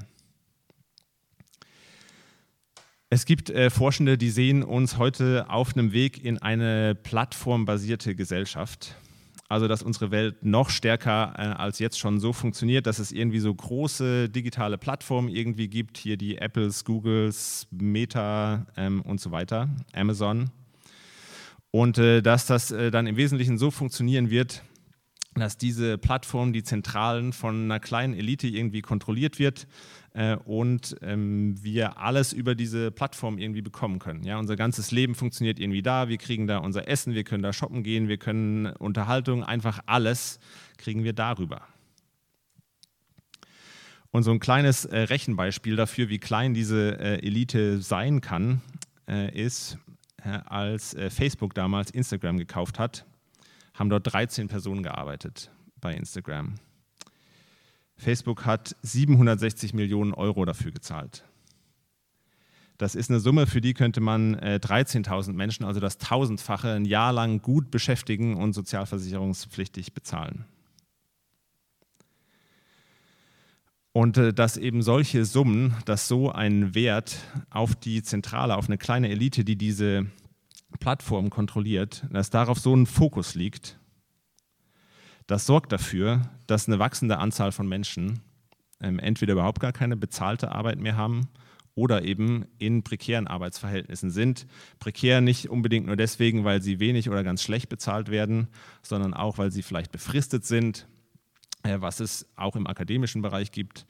Es 3.11 3.27
gibt 3.27 3.51
äh, 3.51 3.69
Forschende, 3.69 4.17
die 4.17 4.31
sehen 4.31 4.63
uns 4.63 4.97
heute 4.97 5.51
auf 5.51 5.77
einem 5.77 5.93
Weg 5.93 6.25
in 6.25 6.39
eine 6.39 6.95
plattformbasierte 6.95 8.15
Gesellschaft. 8.15 8.97
Also, 9.53 9.69
dass 9.69 9.83
unsere 9.83 10.11
Welt 10.11 10.47
noch 10.47 10.71
stärker 10.71 11.35
äh, 11.37 11.43
als 11.43 11.79
jetzt 11.79 11.99
schon 11.99 12.21
so 12.21 12.33
funktioniert, 12.33 12.87
dass 12.87 12.99
es 12.99 13.13
irgendwie 13.13 13.39
so 13.39 13.55
große 13.55 14.31
digitale 14.31 14.79
Plattformen 14.79 15.29
irgendwie 15.29 15.69
gibt, 15.69 15.99
hier 15.99 16.17
die 16.17 16.39
Apples, 16.39 16.87
Googles, 16.87 17.67
Meta 17.71 18.65
ähm, 18.79 19.03
und 19.03 19.21
so 19.21 19.31
weiter, 19.31 19.69
Amazon. 19.93 20.51
Und 21.71 21.99
äh, 21.99 22.23
dass 22.23 22.47
das 22.47 22.71
äh, 22.71 22.91
dann 22.91 23.07
im 23.07 23.19
Wesentlichen 23.19 23.59
so 23.59 23.71
funktionieren 23.71 24.31
wird, 24.31 24.63
dass 25.35 25.59
diese 25.59 25.99
Plattform, 25.99 26.55
die 26.55 26.63
Zentralen 26.63 27.35
von 27.35 27.65
einer 27.65 27.79
kleinen 27.79 28.15
Elite 28.15 28.49
irgendwie 28.49 28.81
kontrolliert 28.81 29.39
wird 29.39 29.67
äh, 30.15 30.37
und 30.37 30.97
ähm, 31.03 31.55
wir 31.63 31.99
alles 31.99 32.33
über 32.33 32.55
diese 32.55 32.91
Plattform 32.91 33.39
irgendwie 33.39 33.63
bekommen 33.63 33.99
können. 33.99 34.25
Ja, 34.25 34.39
unser 34.39 34.57
ganzes 34.57 34.91
Leben 34.91 35.15
funktioniert 35.15 35.59
irgendwie 35.59 35.83
da, 35.83 36.09
wir 36.09 36.19
kriegen 36.19 36.47
da 36.47 36.59
unser 36.59 36.89
Essen, 36.89 37.15
wir 37.15 37.25
können 37.25 37.43
da 37.43 37.53
shoppen 37.53 37.83
gehen, 37.83 38.09
wir 38.09 38.19
können 38.19 38.67
Unterhaltung, 38.67 39.43
einfach 39.43 39.81
alles 39.87 40.39
kriegen 40.77 41.05
wir 41.05 41.13
darüber. 41.13 41.63
Und 44.11 44.25
so 44.25 44.31
ein 44.31 44.41
kleines 44.41 44.85
äh, 44.85 44.99
Rechenbeispiel 44.99 45.75
dafür, 45.75 46.11
wie 46.11 46.19
klein 46.19 46.53
diese 46.53 46.99
äh, 47.01 47.27
Elite 47.27 47.81
sein 47.81 48.21
kann, 48.21 48.61
äh, 49.09 49.35
ist, 49.35 49.79
äh, 50.23 50.39
als 50.45 50.93
äh, 50.93 51.09
Facebook 51.09 51.55
damals 51.55 51.91
Instagram 51.91 52.37
gekauft 52.37 52.79
hat, 52.79 53.07
haben 53.73 53.89
dort 53.89 54.13
13 54.13 54.49
Personen 54.49 54.83
gearbeitet 54.83 55.51
bei 55.81 55.95
Instagram. 55.95 56.57
Facebook 57.97 58.45
hat 58.45 58.77
760 58.83 59.75
Millionen 59.75 60.15
Euro 60.15 60.45
dafür 60.45 60.73
gezahlt. 60.73 61.25
Das 62.79 62.95
ist 62.97 63.11
eine 63.11 63.21
Summe, 63.21 63.47
für 63.47 63.61
die 63.61 63.75
könnte 63.75 64.01
man 64.01 64.35
äh, 64.35 64.59
13.000 64.61 65.35
Menschen, 65.35 65.65
also 65.65 65.79
das 65.79 65.99
Tausendfache, 65.99 66.73
ein 66.73 66.85
Jahr 66.85 67.13
lang 67.13 67.41
gut 67.41 67.71
beschäftigen 67.71 68.37
und 68.37 68.55
sozialversicherungspflichtig 68.55 69.93
bezahlen. 69.93 70.47
Und 73.93 74.17
äh, 74.17 74.33
dass 74.33 74.57
eben 74.57 74.83
solche 74.83 75.25
Summen, 75.25 75.77
dass 75.85 76.09
so 76.09 76.33
ein 76.33 76.75
Wert 76.75 77.19
auf 77.51 77.77
die 77.77 78.03
Zentrale, 78.03 78.57
auf 78.57 78.67
eine 78.67 78.79
kleine 78.79 79.11
Elite, 79.11 79.45
die 79.45 79.57
diese 79.57 80.07
Plattform 80.81 81.31
kontrolliert, 81.31 82.05
dass 82.11 82.31
darauf 82.31 82.59
so 82.59 82.75
ein 82.75 82.87
Fokus 82.87 83.35
liegt, 83.35 83.79
das 85.27 85.47
sorgt 85.47 85.73
dafür, 85.73 86.23
dass 86.47 86.69
eine 86.69 86.79
wachsende 86.79 87.19
Anzahl 87.19 87.53
von 87.53 87.69
Menschen 87.69 88.21
ähm, 88.81 88.99
entweder 88.99 89.35
überhaupt 89.35 89.61
gar 89.61 89.73
keine 89.73 89.97
bezahlte 89.97 90.53
Arbeit 90.53 90.79
mehr 90.79 90.97
haben 90.97 91.29
oder 91.75 92.05
eben 92.05 92.47
in 92.59 92.83
prekären 92.83 93.27
Arbeitsverhältnissen 93.27 94.11
sind. 94.11 94.47
Prekär 94.79 95.21
nicht 95.21 95.49
unbedingt 95.49 95.87
nur 95.87 95.97
deswegen, 95.97 96.45
weil 96.45 96.61
sie 96.61 96.81
wenig 96.81 97.09
oder 97.09 97.25
ganz 97.25 97.43
schlecht 97.43 97.69
bezahlt 97.69 98.11
werden, 98.11 98.49
sondern 98.83 99.15
auch, 99.15 99.39
weil 99.39 99.51
sie 99.51 99.63
vielleicht 99.63 99.93
befristet 99.93 100.45
sind, 100.45 100.87
äh, 101.63 101.81
was 101.81 102.01
es 102.01 102.27
auch 102.37 102.57
im 102.57 102.67
akademischen 102.67 103.23
Bereich 103.23 103.53
gibt. 103.53 103.87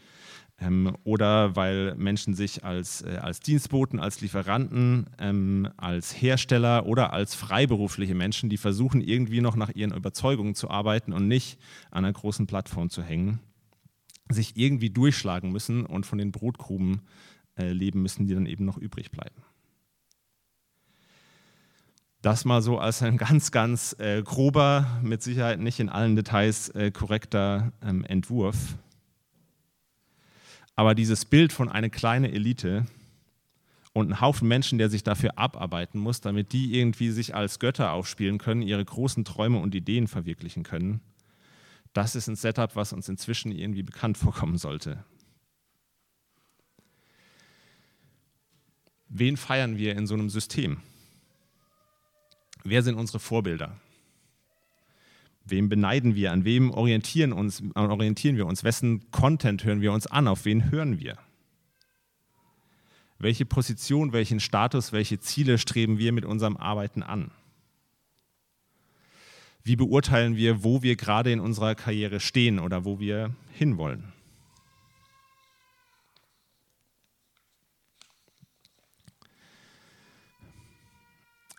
Ähm, 0.62 0.96
oder 1.03 1.57
weil 1.57 1.94
Menschen 1.96 2.35
sich 2.35 2.64
als, 2.64 3.03
äh, 3.03 3.18
als 3.20 3.40
Dienstboten, 3.40 3.98
als 3.98 4.20
Lieferanten, 4.20 5.07
ähm, 5.18 5.68
als 5.77 6.12
Hersteller 6.12 6.87
oder 6.87 7.12
als 7.12 7.35
freiberufliche 7.35 8.14
Menschen, 8.14 8.48
die 8.48 8.57
versuchen 8.57 9.01
irgendwie 9.01 9.40
noch 9.40 9.57
nach 9.57 9.70
ihren 9.70 9.92
Überzeugungen 9.92 10.55
zu 10.55 10.70
arbeiten 10.70 11.12
und 11.12 11.27
nicht 11.27 11.59
an 11.90 12.05
einer 12.05 12.12
großen 12.12 12.46
Plattform 12.46 12.90
zu 12.90 13.03
hängen, 13.03 13.40
sich 14.31 14.57
irgendwie 14.57 14.90
durchschlagen 14.90 15.51
müssen 15.51 15.85
und 15.85 16.07
von 16.07 16.18
den 16.18 16.31
Brotgruben 16.31 17.03
äh, 17.59 17.72
leben 17.72 18.01
müssen, 18.03 18.27
die 18.27 18.35
dann 18.35 18.46
eben 18.46 18.64
noch 18.64 18.79
übrig 18.79 19.11
bleiben. 19.11 19.42
Das 22.20 22.44
mal 22.44 22.62
so 22.62 22.79
als 22.79 23.03
ein 23.03 23.16
ganz, 23.18 23.51
ganz 23.51 23.96
äh, 23.98 24.22
grober, 24.22 24.87
mit 25.03 25.25
Sicherheit 25.25 25.59
nicht 25.59 25.81
in 25.81 25.88
allen 25.88 26.14
Details 26.14 26.68
äh, 26.68 26.92
korrekter 26.92 27.72
ähm, 27.83 28.05
Entwurf 28.05 28.77
aber 30.74 30.94
dieses 30.94 31.24
Bild 31.24 31.52
von 31.52 31.68
einer 31.68 31.90
kleinen 31.90 32.24
Elite 32.24 32.87
und 33.92 34.06
einem 34.06 34.20
Haufen 34.20 34.48
Menschen, 34.48 34.78
der 34.78 34.88
sich 34.88 35.02
dafür 35.02 35.38
abarbeiten 35.38 36.00
muss, 36.00 36.20
damit 36.20 36.52
die 36.52 36.78
irgendwie 36.78 37.11
sich 37.11 37.35
als 37.35 37.58
Götter 37.58 37.92
aufspielen 37.92 38.38
können, 38.38 38.62
ihre 38.62 38.85
großen 38.85 39.24
Träume 39.24 39.58
und 39.58 39.74
Ideen 39.74 40.08
verwirklichen 40.08 40.62
können, 40.62 41.00
das 41.92 42.16
ist 42.16 42.26
ein 42.28 42.37
Setup, 42.37 42.74
was 42.74 42.92
uns 42.92 43.08
inzwischen 43.08 43.52
irgendwie 43.52 43.82
bekannt 43.82 44.16
vorkommen 44.18 44.56
sollte. 44.56 45.04
Wen 49.08 49.37
feiern 49.37 49.76
wir 49.76 49.94
in 49.94 50.06
so 50.06 50.14
einem 50.14 50.30
System? 50.30 50.80
Wer 52.64 52.82
sind 52.82 52.94
unsere 52.94 53.20
Vorbilder? 53.20 53.78
Wem 55.44 55.68
beneiden 55.68 56.14
wir? 56.14 56.33
An 56.33 56.44
wem 56.44 56.70
orientieren, 56.70 57.33
uns, 57.33 57.62
orientieren 57.74 58.37
wir 58.37 58.46
uns? 58.46 58.64
Wessen 58.64 59.11
Content 59.11 59.64
hören 59.64 59.81
wir 59.81 59.92
uns 59.92 60.07
an? 60.07 60.28
Auf 60.28 60.44
wen 60.44 60.70
hören 60.70 61.00
wir? 61.00 61.18
Welche 63.18 63.44
Position, 63.44 64.12
welchen 64.12 64.40
Status, 64.40 64.92
welche 64.92 65.20
Ziele 65.20 65.59
streben 65.59 65.98
wir 65.98 66.12
mit 66.12 66.24
unserem 66.24 66.57
Arbeiten 66.57 67.02
an? 67.02 67.31
Wie 69.64 69.76
beurteilen 69.76 70.37
wir, 70.37 70.64
wo 70.64 70.83
wir 70.83 70.96
gerade 70.96 71.31
in 71.31 71.38
unserer 71.38 71.74
Karriere 71.74 72.18
stehen 72.18 72.59
oder 72.59 72.85
wo 72.85 72.98
wir 72.98 73.35
hinwollen? 73.52 74.12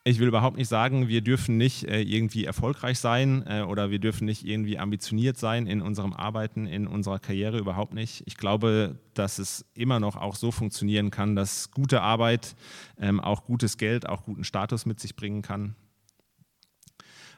Ich 0.05 0.19
will 0.19 0.27
überhaupt 0.27 0.57
nicht 0.57 0.67
sagen, 0.67 1.07
wir 1.07 1.21
dürfen 1.21 1.55
nicht 1.55 1.85
äh, 1.85 2.01
irgendwie 2.01 2.43
erfolgreich 2.43 2.99
sein 2.99 3.45
äh, 3.47 3.61
oder 3.61 3.89
wir 3.89 3.99
dürfen 3.99 4.25
nicht 4.25 4.45
irgendwie 4.45 4.77
ambitioniert 4.77 5.37
sein 5.37 5.65
in 5.65 5.81
unserem 5.81 6.11
Arbeiten, 6.11 6.67
in 6.67 6.87
unserer 6.87 7.19
Karriere, 7.19 7.57
überhaupt 7.57 7.93
nicht. 7.93 8.21
Ich 8.25 8.35
glaube, 8.35 8.99
dass 9.13 9.39
es 9.39 9.65
immer 9.75 10.01
noch 10.01 10.17
auch 10.17 10.35
so 10.35 10.51
funktionieren 10.51 11.09
kann, 11.09 11.37
dass 11.37 11.71
gute 11.71 12.01
Arbeit 12.01 12.57
ähm, 12.99 13.21
auch 13.21 13.45
gutes 13.45 13.77
Geld, 13.77 14.09
auch 14.09 14.25
guten 14.25 14.43
Status 14.43 14.85
mit 14.85 14.99
sich 14.99 15.15
bringen 15.15 15.41
kann. 15.41 15.75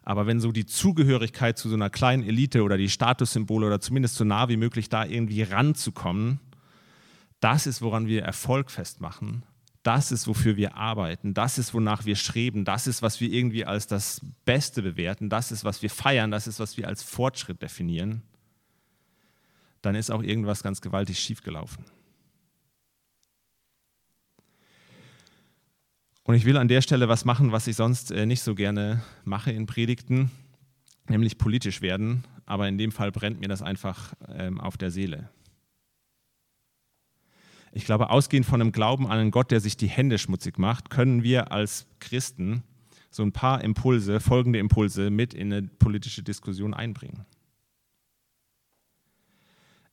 Aber 0.02 0.26
wenn 0.26 0.40
so 0.40 0.52
die 0.52 0.66
Zugehörigkeit 0.66 1.60
zu 1.60 1.70
so 1.70 1.76
einer 1.76 1.92
kleinen 1.92 2.24
Elite 2.24 2.64
oder 2.64 2.78
die 2.78 2.90
Statussymbole 2.90 3.68
oder 3.68 3.80
zumindest 3.80 4.16
so 4.16 4.24
nah 4.24 4.50
wie 4.50 4.58
möglich 4.58 4.90
da 4.90 5.06
irgendwie 5.06 5.44
ranzukommen, 5.44 6.40
das 7.42 7.68
ist, 7.68 7.84
woran 7.84 8.08
wir 8.08 8.24
Erfolg 8.24 8.72
festmachen 8.72 9.44
das 9.86 10.12
ist, 10.12 10.28
wofür 10.28 10.58
wir 10.58 10.76
arbeiten, 10.76 11.36
das 11.36 11.60
ist, 11.60 11.76
wonach 11.76 12.06
wir 12.06 12.16
streben, 12.16 12.66
das 12.66 12.88
ist, 12.88 13.04
was 13.04 13.22
wir 13.22 13.32
irgendwie 13.32 13.66
als 13.66 13.86
das 13.86 14.20
Beste 14.44 14.82
bewerten, 14.82 15.30
das 15.30 15.52
ist, 15.52 15.64
was 15.64 15.84
wir 15.84 15.92
feiern, 15.92 16.32
das 16.32 16.48
ist, 16.48 16.60
was 16.60 16.76
wir 16.76 16.88
als 16.88 17.04
Fortschritt 17.04 17.62
definieren, 17.62 18.24
dann 19.84 19.94
ist 19.94 20.10
auch 20.10 20.24
irgendwas 20.24 20.64
ganz 20.64 20.82
gewaltig 20.82 21.20
schiefgelaufen. 21.20 21.86
Und 26.24 26.34
ich 26.34 26.46
will 26.46 26.58
an 26.58 26.68
der 26.68 26.82
Stelle 26.82 27.08
was 27.08 27.24
machen, 27.24 27.52
was 27.52 27.68
ich 27.68 27.76
sonst 27.76 28.10
äh, 28.10 28.26
nicht 28.26 28.42
so 28.42 28.56
gerne 28.56 29.04
mache 29.24 29.52
in 29.52 29.68
Predigten, 29.68 30.32
nämlich 31.08 31.38
politisch 31.38 31.82
werden. 31.82 32.24
Aber 32.48 32.68
in 32.68 32.80
dem 32.80 32.92
Fall 32.92 33.12
brennt 33.12 33.40
mir 33.40 33.50
das 33.50 33.62
einfach 33.62 34.16
ähm, 34.30 34.60
auf 34.60 34.78
der 34.78 34.90
Seele. 34.90 35.30
Ich 37.76 37.84
glaube, 37.84 38.10
ausgehend 38.10 38.46
von 38.46 38.62
einem 38.62 38.72
Glauben 38.72 39.06
an 39.06 39.20
einen 39.20 39.32
Gott, 39.32 39.52
der 39.52 39.60
sich 39.60 39.76
die 39.76 39.90
Hände 39.90 40.18
schmutzig 40.18 40.58
macht, 40.58 40.90
können 40.90 41.24
wir 41.24 41.52
als 41.52 41.88
Christen 42.00 42.64
so 43.12 43.22
ein 43.22 43.34
paar 43.34 43.62
Impulse, 43.66 44.22
folgende 44.22 44.60
Impulse 44.60 45.10
mit 45.10 45.34
in 45.34 45.52
eine 45.52 45.68
politische 45.68 46.24
Diskussion 46.24 46.74
einbringen. 46.74 47.26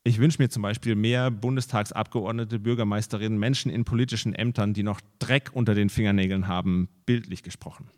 Ich 0.05 0.17
wünsche 0.17 0.41
mir 0.41 0.47
zum 0.47 0.63
Beispiel 0.63 0.95
mehr 0.95 1.29
Bundestagsabgeordnete, 1.29 2.57
Bürgermeisterinnen, 2.57 3.37
Menschen 3.37 3.69
in 3.69 3.83
politischen 3.83 4.33
Ämtern, 4.33 4.73
die 4.73 4.83
noch 4.83 5.01
Dreck 5.19 5.51
unter 5.51 5.75
den 5.75 5.89
Fingernägeln 5.89 6.47
haben, 6.47 6.87
bildlich 7.05 7.43
gesprochen. 7.43 7.89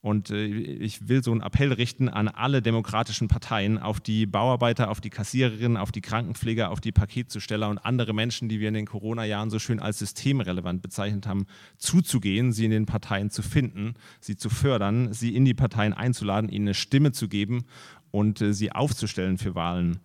Und 0.00 0.30
äh, 0.30 0.44
ich 0.46 1.08
will 1.08 1.24
so 1.24 1.32
einen 1.32 1.40
Appell 1.40 1.72
richten 1.72 2.08
an 2.08 2.28
alle 2.28 2.62
demokratischen 2.62 3.26
Parteien, 3.26 3.78
auf 3.78 3.98
die 3.98 4.26
Bauarbeiter, 4.26 4.90
auf 4.90 5.00
die 5.00 5.10
Kassiererinnen, 5.10 5.76
auf 5.76 5.90
die 5.90 6.00
Krankenpfleger, 6.00 6.70
auf 6.70 6.80
die 6.80 6.92
Paketzusteller 6.92 7.68
und 7.68 7.78
andere 7.78 8.12
Menschen, 8.12 8.48
die 8.48 8.60
wir 8.60 8.68
in 8.68 8.74
den 8.74 8.86
Corona-Jahren 8.86 9.50
so 9.50 9.58
schön 9.58 9.80
als 9.80 9.98
systemrelevant 9.98 10.82
bezeichnet 10.82 11.26
haben, 11.26 11.46
zuzugehen, 11.78 12.52
sie 12.52 12.66
in 12.66 12.70
den 12.70 12.86
Parteien 12.86 13.30
zu 13.30 13.42
finden, 13.42 13.94
sie 14.20 14.36
zu 14.36 14.50
fördern, 14.50 15.12
sie 15.12 15.34
in 15.34 15.44
die 15.44 15.54
Parteien 15.54 15.92
einzuladen, 15.92 16.48
ihnen 16.48 16.68
eine 16.68 16.74
Stimme 16.74 17.10
zu 17.10 17.28
geben 17.28 17.64
und 18.12 18.40
äh, 18.40 18.54
sie 18.54 18.70
aufzustellen 18.70 19.36
für 19.36 19.56
Wahlen 19.56 19.98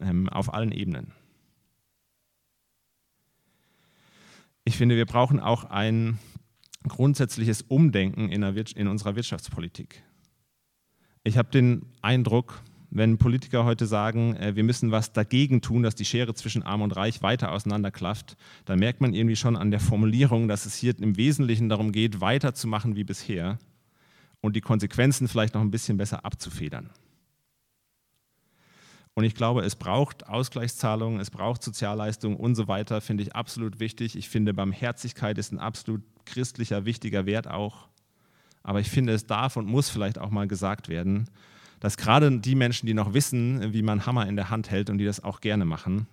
ähm, 0.00 0.28
auf 0.28 0.54
allen 0.54 0.70
Ebenen. 0.70 1.10
Ich 4.64 4.76
finde, 4.76 4.94
wir 4.94 5.06
brauchen 5.06 5.40
auch 5.40 5.64
ein 5.64 6.20
grundsätzliches 6.88 7.62
Umdenken 7.62 8.28
in, 8.28 8.42
in 8.42 8.88
unserer 8.88 9.16
Wirtschaftspolitik. 9.16 10.02
Ich 11.24 11.38
habe 11.38 11.50
den 11.50 11.86
Eindruck, 12.00 12.62
wenn 12.90 13.16
Politiker 13.16 13.64
heute 13.64 13.86
sagen, 13.86 14.36
äh, 14.36 14.54
wir 14.54 14.64
müssen 14.64 14.90
was 14.90 15.12
dagegen 15.12 15.62
tun, 15.62 15.82
dass 15.82 15.94
die 15.94 16.04
Schere 16.04 16.34
zwischen 16.34 16.62
Arm 16.62 16.82
und 16.82 16.94
Reich 16.96 17.22
weiter 17.22 17.52
auseinanderklafft, 17.52 18.36
dann 18.64 18.78
merkt 18.78 19.00
man 19.00 19.14
irgendwie 19.14 19.36
schon 19.36 19.56
an 19.56 19.70
der 19.70 19.80
Formulierung, 19.80 20.48
dass 20.48 20.66
es 20.66 20.74
hier 20.74 20.98
im 20.98 21.16
Wesentlichen 21.16 21.68
darum 21.68 21.92
geht, 21.92 22.20
weiterzumachen 22.20 22.96
wie 22.96 23.04
bisher 23.04 23.58
und 24.40 24.56
die 24.56 24.60
Konsequenzen 24.60 25.28
vielleicht 25.28 25.54
noch 25.54 25.62
ein 25.62 25.70
bisschen 25.70 25.96
besser 25.96 26.24
abzufedern. 26.24 26.90
Und 29.14 29.24
ich 29.24 29.34
glaube, 29.34 29.62
es 29.62 29.76
braucht 29.76 30.26
Ausgleichszahlungen, 30.26 31.20
es 31.20 31.30
braucht 31.30 31.62
Sozialleistungen 31.62 32.36
und 32.36 32.54
so 32.54 32.66
weiter, 32.66 33.00
finde 33.00 33.22
ich 33.22 33.36
absolut 33.36 33.78
wichtig. 33.78 34.16
Ich 34.16 34.28
finde, 34.28 34.54
Barmherzigkeit 34.54 35.36
ist 35.36 35.52
ein 35.52 35.58
absolut 35.58 36.02
christlicher, 36.24 36.86
wichtiger 36.86 37.26
Wert 37.26 37.46
auch. 37.46 37.88
Aber 38.62 38.80
ich 38.80 38.90
finde, 38.90 39.12
es 39.12 39.26
darf 39.26 39.56
und 39.56 39.66
muss 39.66 39.90
vielleicht 39.90 40.18
auch 40.18 40.30
mal 40.30 40.48
gesagt 40.48 40.88
werden, 40.88 41.28
dass 41.80 41.96
gerade 41.96 42.38
die 42.38 42.54
Menschen, 42.54 42.86
die 42.86 42.94
noch 42.94 43.12
wissen, 43.12 43.72
wie 43.72 43.82
man 43.82 44.06
Hammer 44.06 44.26
in 44.28 44.36
der 44.36 44.50
Hand 44.50 44.70
hält 44.70 44.88
und 44.88 44.98
die 44.98 45.04
das 45.04 45.22
auch 45.22 45.40
gerne 45.40 45.64
machen, 45.64 46.06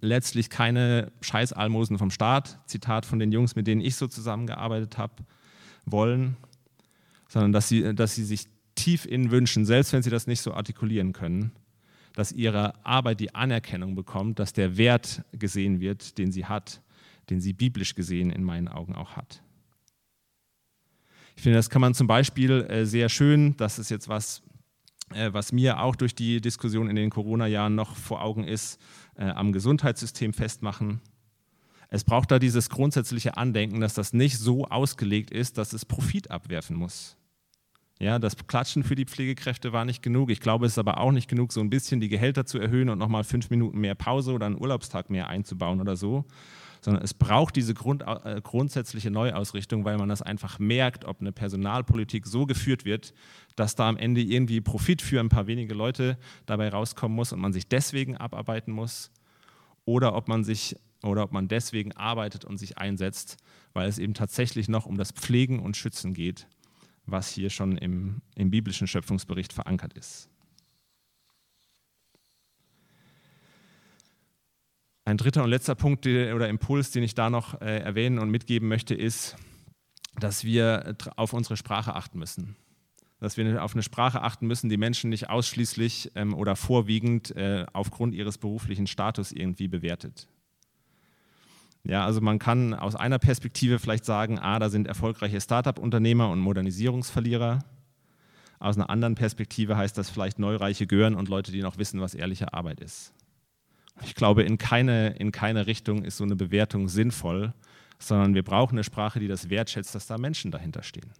letztlich 0.00 0.50
keine 0.50 1.12
Scheißalmosen 1.20 1.98
vom 1.98 2.10
Staat, 2.10 2.58
Zitat 2.66 3.06
von 3.06 3.18
den 3.20 3.30
Jungs, 3.30 3.54
mit 3.54 3.66
denen 3.66 3.80
ich 3.80 3.94
so 3.96 4.08
zusammengearbeitet 4.08 4.98
habe, 4.98 5.12
wollen, 5.84 6.36
sondern 7.28 7.52
dass 7.52 7.68
sie, 7.68 7.94
dass 7.94 8.14
sie 8.14 8.24
sich 8.24 8.46
tief 8.74 9.04
innen 9.04 9.30
wünschen, 9.30 9.64
selbst 9.64 9.92
wenn 9.92 10.02
sie 10.02 10.10
das 10.10 10.26
nicht 10.26 10.40
so 10.40 10.54
artikulieren 10.54 11.12
können, 11.12 11.52
dass 12.20 12.32
ihre 12.32 12.74
Arbeit 12.84 13.18
die 13.20 13.34
Anerkennung 13.34 13.94
bekommt, 13.94 14.40
dass 14.40 14.52
der 14.52 14.76
Wert 14.76 15.24
gesehen 15.32 15.80
wird, 15.80 16.18
den 16.18 16.32
sie 16.32 16.44
hat, 16.44 16.82
den 17.30 17.40
sie 17.40 17.54
biblisch 17.54 17.94
gesehen 17.94 18.28
in 18.28 18.44
meinen 18.44 18.68
Augen 18.68 18.94
auch 18.94 19.16
hat. 19.16 19.42
Ich 21.34 21.42
finde, 21.42 21.56
das 21.56 21.70
kann 21.70 21.80
man 21.80 21.94
zum 21.94 22.06
Beispiel 22.06 22.66
äh, 22.68 22.84
sehr 22.84 23.08
schön, 23.08 23.56
das 23.56 23.78
ist 23.78 23.88
jetzt 23.90 24.06
was, 24.10 24.42
äh, 25.14 25.32
was 25.32 25.52
mir 25.52 25.80
auch 25.80 25.96
durch 25.96 26.14
die 26.14 26.42
Diskussion 26.42 26.90
in 26.90 26.96
den 26.96 27.08
Corona-Jahren 27.08 27.74
noch 27.74 27.96
vor 27.96 28.20
Augen 28.20 28.44
ist, 28.44 28.78
äh, 29.14 29.24
am 29.24 29.52
Gesundheitssystem 29.52 30.34
festmachen. 30.34 31.00
Es 31.88 32.04
braucht 32.04 32.30
da 32.30 32.38
dieses 32.38 32.68
grundsätzliche 32.68 33.38
Andenken, 33.38 33.80
dass 33.80 33.94
das 33.94 34.12
nicht 34.12 34.36
so 34.36 34.66
ausgelegt 34.66 35.30
ist, 35.30 35.56
dass 35.56 35.72
es 35.72 35.86
Profit 35.86 36.30
abwerfen 36.30 36.76
muss. 36.76 37.16
Ja, 38.00 38.18
das 38.18 38.34
Klatschen 38.46 38.82
für 38.82 38.94
die 38.94 39.04
Pflegekräfte 39.04 39.74
war 39.74 39.84
nicht 39.84 40.02
genug. 40.02 40.30
Ich 40.30 40.40
glaube, 40.40 40.64
es 40.64 40.72
ist 40.72 40.78
aber 40.78 40.98
auch 40.98 41.12
nicht 41.12 41.28
genug, 41.28 41.52
so 41.52 41.60
ein 41.60 41.68
bisschen 41.68 42.00
die 42.00 42.08
Gehälter 42.08 42.46
zu 42.46 42.58
erhöhen 42.58 42.88
und 42.88 42.98
nochmal 42.98 43.24
fünf 43.24 43.50
Minuten 43.50 43.78
mehr 43.78 43.94
Pause 43.94 44.32
oder 44.32 44.46
einen 44.46 44.58
Urlaubstag 44.58 45.10
mehr 45.10 45.28
einzubauen 45.28 45.82
oder 45.82 45.96
so. 45.96 46.24
Sondern 46.80 47.04
es 47.04 47.12
braucht 47.12 47.56
diese 47.56 47.74
Grund, 47.74 48.02
äh, 48.24 48.40
grundsätzliche 48.42 49.10
Neuausrichtung, 49.10 49.84
weil 49.84 49.98
man 49.98 50.08
das 50.08 50.22
einfach 50.22 50.58
merkt, 50.58 51.04
ob 51.04 51.20
eine 51.20 51.30
Personalpolitik 51.30 52.26
so 52.26 52.46
geführt 52.46 52.86
wird, 52.86 53.12
dass 53.54 53.74
da 53.74 53.86
am 53.86 53.98
Ende 53.98 54.22
irgendwie 54.22 54.62
Profit 54.62 55.02
für 55.02 55.20
ein 55.20 55.28
paar 55.28 55.46
wenige 55.46 55.74
Leute 55.74 56.16
dabei 56.46 56.70
rauskommen 56.70 57.14
muss 57.14 57.34
und 57.34 57.40
man 57.40 57.52
sich 57.52 57.68
deswegen 57.68 58.16
abarbeiten 58.16 58.72
muss. 58.72 59.10
Oder 59.84 60.14
ob 60.14 60.26
man 60.26 60.42
sich 60.42 60.74
oder 61.02 61.22
ob 61.22 61.32
man 61.32 61.48
deswegen 61.48 61.92
arbeitet 61.92 62.46
und 62.46 62.56
sich 62.56 62.78
einsetzt, 62.78 63.36
weil 63.74 63.88
es 63.88 63.98
eben 63.98 64.14
tatsächlich 64.14 64.68
noch 64.68 64.86
um 64.86 64.96
das 64.96 65.12
Pflegen 65.12 65.58
und 65.58 65.76
Schützen 65.76 66.14
geht 66.14 66.46
was 67.10 67.30
hier 67.30 67.50
schon 67.50 67.76
im, 67.78 68.22
im 68.34 68.50
biblischen 68.50 68.86
Schöpfungsbericht 68.86 69.52
verankert 69.52 69.92
ist. 69.94 70.28
Ein 75.04 75.16
dritter 75.16 75.42
und 75.42 75.50
letzter 75.50 75.74
Punkt 75.74 76.06
oder 76.06 76.48
Impuls, 76.48 76.92
den 76.92 77.02
ich 77.02 77.14
da 77.14 77.30
noch 77.30 77.60
äh, 77.60 77.78
erwähnen 77.78 78.18
und 78.18 78.30
mitgeben 78.30 78.68
möchte, 78.68 78.94
ist, 78.94 79.36
dass 80.20 80.44
wir 80.44 80.96
auf 81.16 81.32
unsere 81.32 81.56
Sprache 81.56 81.94
achten 81.94 82.18
müssen. 82.18 82.56
Dass 83.18 83.36
wir 83.36 83.62
auf 83.62 83.74
eine 83.74 83.82
Sprache 83.82 84.22
achten 84.22 84.46
müssen, 84.46 84.70
die 84.70 84.76
Menschen 84.76 85.10
nicht 85.10 85.28
ausschließlich 85.28 86.12
ähm, 86.14 86.34
oder 86.34 86.54
vorwiegend 86.54 87.34
äh, 87.36 87.66
aufgrund 87.72 88.14
ihres 88.14 88.38
beruflichen 88.38 88.86
Status 88.86 89.32
irgendwie 89.32 89.68
bewertet. 89.68 90.28
Ja, 91.84 92.04
also 92.04 92.20
man 92.20 92.38
kann 92.38 92.74
aus 92.74 92.94
einer 92.94 93.18
Perspektive 93.18 93.78
vielleicht 93.78 94.04
sagen, 94.04 94.38
ah, 94.38 94.58
da 94.58 94.68
sind 94.68 94.86
erfolgreiche 94.86 95.40
Startup-Unternehmer 95.40 96.28
und 96.28 96.40
Modernisierungsverlierer. 96.40 97.60
Aus 98.58 98.76
einer 98.76 98.90
anderen 98.90 99.14
Perspektive 99.14 99.76
heißt 99.76 99.96
das 99.96 100.10
vielleicht 100.10 100.38
neureiche 100.38 100.86
Gören 100.86 101.14
und 101.14 101.28
Leute, 101.28 101.52
die 101.52 101.62
noch 101.62 101.78
wissen, 101.78 102.00
was 102.00 102.14
ehrliche 102.14 102.52
Arbeit 102.52 102.80
ist. 102.80 103.14
Ich 104.04 104.14
glaube, 104.14 104.42
in 104.42 104.58
keine, 104.58 105.10
in 105.16 105.32
keine 105.32 105.66
Richtung 105.66 106.04
ist 106.04 106.18
so 106.18 106.24
eine 106.24 106.36
Bewertung 106.36 106.88
sinnvoll, 106.88 107.54
sondern 107.98 108.34
wir 108.34 108.42
brauchen 108.42 108.74
eine 108.74 108.84
Sprache, 108.84 109.20
die 109.20 109.28
das 109.28 109.48
wertschätzt, 109.48 109.94
dass 109.94 110.06
da 110.06 110.18
Menschen 110.18 110.50
dahinter 110.50 110.82
stehen. 110.82 111.12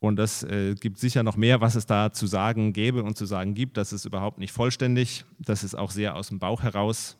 Und 0.00 0.16
das 0.16 0.44
äh, 0.44 0.74
gibt 0.76 0.98
sicher 0.98 1.24
noch 1.24 1.36
mehr, 1.36 1.60
was 1.60 1.74
es 1.74 1.86
da 1.86 2.12
zu 2.12 2.28
sagen 2.28 2.72
gäbe 2.72 3.02
und 3.02 3.16
zu 3.16 3.26
sagen 3.26 3.54
gibt. 3.54 3.76
Das 3.76 3.92
ist 3.92 4.04
überhaupt 4.04 4.38
nicht 4.38 4.52
vollständig. 4.52 5.24
Das 5.40 5.64
ist 5.64 5.74
auch 5.74 5.90
sehr 5.90 6.14
aus 6.14 6.28
dem 6.28 6.38
Bauch 6.38 6.62
heraus. 6.62 7.18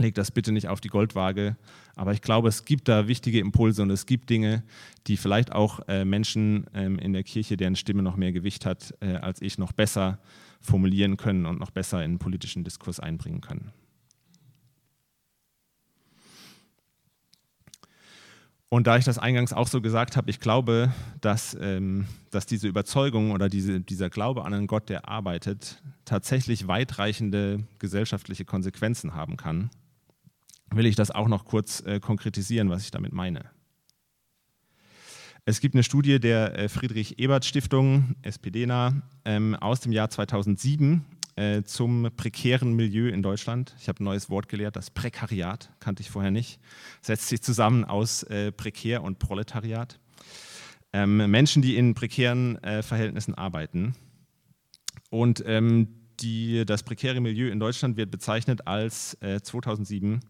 Leg 0.00 0.14
das 0.14 0.30
bitte 0.30 0.52
nicht 0.52 0.68
auf 0.68 0.80
die 0.80 0.88
Goldwaage. 0.88 1.56
Aber 1.96 2.12
ich 2.12 2.22
glaube, 2.22 2.48
es 2.48 2.64
gibt 2.64 2.86
da 2.86 3.08
wichtige 3.08 3.40
Impulse 3.40 3.82
und 3.82 3.90
es 3.90 4.06
gibt 4.06 4.30
Dinge, 4.30 4.62
die 5.08 5.16
vielleicht 5.16 5.50
auch 5.52 5.80
äh, 5.88 6.04
Menschen 6.04 6.66
ähm, 6.72 6.98
in 7.00 7.12
der 7.12 7.24
Kirche, 7.24 7.56
deren 7.56 7.74
Stimme 7.74 8.02
noch 8.02 8.16
mehr 8.16 8.30
Gewicht 8.30 8.64
hat 8.64 8.94
äh, 9.00 9.16
als 9.16 9.42
ich, 9.42 9.58
noch 9.58 9.72
besser 9.72 10.20
formulieren 10.60 11.16
können 11.16 11.46
und 11.46 11.58
noch 11.58 11.70
besser 11.70 12.04
in 12.04 12.12
den 12.12 12.18
politischen 12.18 12.62
Diskurs 12.62 13.00
einbringen 13.00 13.40
können. 13.40 13.72
Und 18.70 18.86
da 18.86 18.98
ich 18.98 19.04
das 19.04 19.18
eingangs 19.18 19.52
auch 19.52 19.66
so 19.66 19.80
gesagt 19.80 20.16
habe, 20.16 20.30
ich 20.30 20.40
glaube, 20.40 20.92
dass, 21.22 21.56
ähm, 21.60 22.06
dass 22.30 22.46
diese 22.46 22.68
Überzeugung 22.68 23.32
oder 23.32 23.48
diese, 23.48 23.80
dieser 23.80 24.10
Glaube 24.10 24.44
an 24.44 24.52
einen 24.54 24.66
Gott, 24.66 24.90
der 24.90 25.08
arbeitet, 25.08 25.82
tatsächlich 26.04 26.68
weitreichende 26.68 27.64
gesellschaftliche 27.78 28.44
Konsequenzen 28.44 29.14
haben 29.14 29.36
kann 29.36 29.70
will 30.70 30.86
ich 30.86 30.96
das 30.96 31.10
auch 31.10 31.28
noch 31.28 31.44
kurz 31.44 31.80
äh, 31.80 32.00
konkretisieren, 32.00 32.70
was 32.70 32.82
ich 32.82 32.90
damit 32.90 33.12
meine. 33.12 33.50
Es 35.44 35.60
gibt 35.60 35.74
eine 35.74 35.82
Studie 35.82 36.20
der 36.20 36.58
äh, 36.58 36.68
Friedrich-Ebert-Stiftung, 36.68 38.16
SPD-nah, 38.20 39.00
ähm, 39.24 39.54
aus 39.54 39.80
dem 39.80 39.92
Jahr 39.92 40.10
2007 40.10 41.06
äh, 41.36 41.62
zum 41.62 42.10
prekären 42.16 42.74
Milieu 42.74 43.08
in 43.08 43.22
Deutschland. 43.22 43.74
Ich 43.80 43.88
habe 43.88 44.02
ein 44.02 44.04
neues 44.04 44.28
Wort 44.28 44.48
gelehrt, 44.48 44.76
das 44.76 44.90
Prekariat, 44.90 45.70
kannte 45.80 46.02
ich 46.02 46.10
vorher 46.10 46.30
nicht. 46.30 46.60
Setzt 47.00 47.28
sich 47.28 47.40
zusammen 47.40 47.86
aus 47.86 48.24
äh, 48.24 48.52
Prekär 48.52 49.02
und 49.02 49.18
Proletariat. 49.18 49.98
Ähm, 50.92 51.30
Menschen, 51.30 51.62
die 51.62 51.76
in 51.76 51.94
prekären 51.94 52.62
äh, 52.62 52.82
Verhältnissen 52.82 53.34
arbeiten. 53.34 53.94
Und 55.08 55.42
ähm, 55.46 55.88
die, 56.20 56.66
das 56.66 56.82
prekäre 56.82 57.20
Milieu 57.20 57.48
in 57.48 57.60
Deutschland 57.60 57.96
wird 57.96 58.10
bezeichnet 58.10 58.66
als 58.66 59.16
2007 59.20 60.20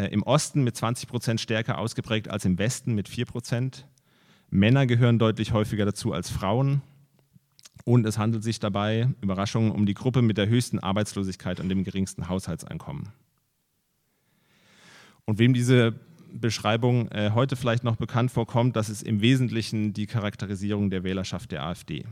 äh, 0.00 0.06
im 0.06 0.22
Osten 0.22 0.64
mit 0.64 0.76
20 0.76 1.08
Prozent 1.08 1.40
stärker 1.40 1.78
ausgeprägt 1.78 2.28
als 2.28 2.46
im 2.46 2.58
Westen 2.58 2.94
mit 2.94 3.08
4 3.08 3.26
Prozent. 3.26 3.86
Männer 4.48 4.86
gehören 4.86 5.18
deutlich 5.18 5.52
häufiger 5.52 5.84
dazu 5.84 6.12
als 6.12 6.30
Frauen. 6.30 6.80
Und 7.84 8.06
es 8.06 8.18
handelt 8.18 8.42
sich 8.42 8.60
dabei, 8.60 9.08
Überraschung, 9.20 9.70
um 9.70 9.84
die 9.84 9.94
Gruppe 9.94 10.22
mit 10.22 10.38
der 10.38 10.48
höchsten 10.48 10.78
Arbeitslosigkeit 10.78 11.60
und 11.60 11.68
dem 11.68 11.84
geringsten 11.84 12.28
Haushaltseinkommen. 12.28 13.08
Und 15.24 15.38
wem 15.38 15.54
diese 15.54 15.94
Beschreibung 16.32 17.08
äh, 17.08 17.32
heute 17.34 17.56
vielleicht 17.56 17.84
noch 17.84 17.96
bekannt 17.96 18.30
vorkommt, 18.30 18.76
das 18.76 18.88
ist 18.88 19.02
im 19.02 19.20
Wesentlichen 19.20 19.92
die 19.92 20.06
Charakterisierung 20.06 20.90
der 20.90 21.04
Wählerschaft 21.04 21.52
der 21.52 21.62
AfD. 21.62 22.04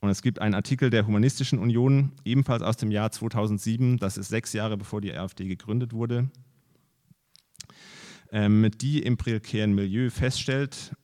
Und 0.00 0.08
es 0.08 0.22
gibt 0.22 0.40
einen 0.40 0.54
Artikel 0.54 0.88
der 0.88 1.06
Humanistischen 1.06 1.58
Union, 1.58 2.12
ebenfalls 2.24 2.62
aus 2.62 2.78
dem 2.78 2.90
Jahr 2.90 3.10
2007, 3.10 3.98
das 3.98 4.16
ist 4.16 4.28
sechs 4.28 4.52
Jahre 4.54 4.78
bevor 4.78 5.00
die 5.00 5.12
AfD 5.12 5.46
gegründet 5.46 5.92
wurde, 5.92 6.30
ähm, 8.32 8.70
die 8.80 9.02
im 9.02 9.16
prekären 9.16 9.74
Milieu 9.74 10.10
feststellt, 10.10 10.94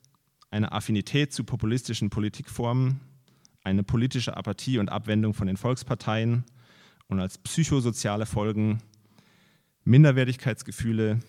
eine 0.50 0.72
Affinität 0.72 1.32
zu 1.32 1.44
populistischen 1.44 2.10
Politikformen, 2.10 3.00
eine 3.62 3.82
politische 3.82 4.36
Apathie 4.36 4.78
und 4.78 4.88
Abwendung 4.88 5.34
von 5.34 5.46
den 5.46 5.56
Volksparteien 5.56 6.44
und 7.08 7.20
als 7.20 7.38
psychosoziale 7.38 8.26
Folgen 8.26 8.78
Minderwertigkeitsgefühle, 9.84 11.20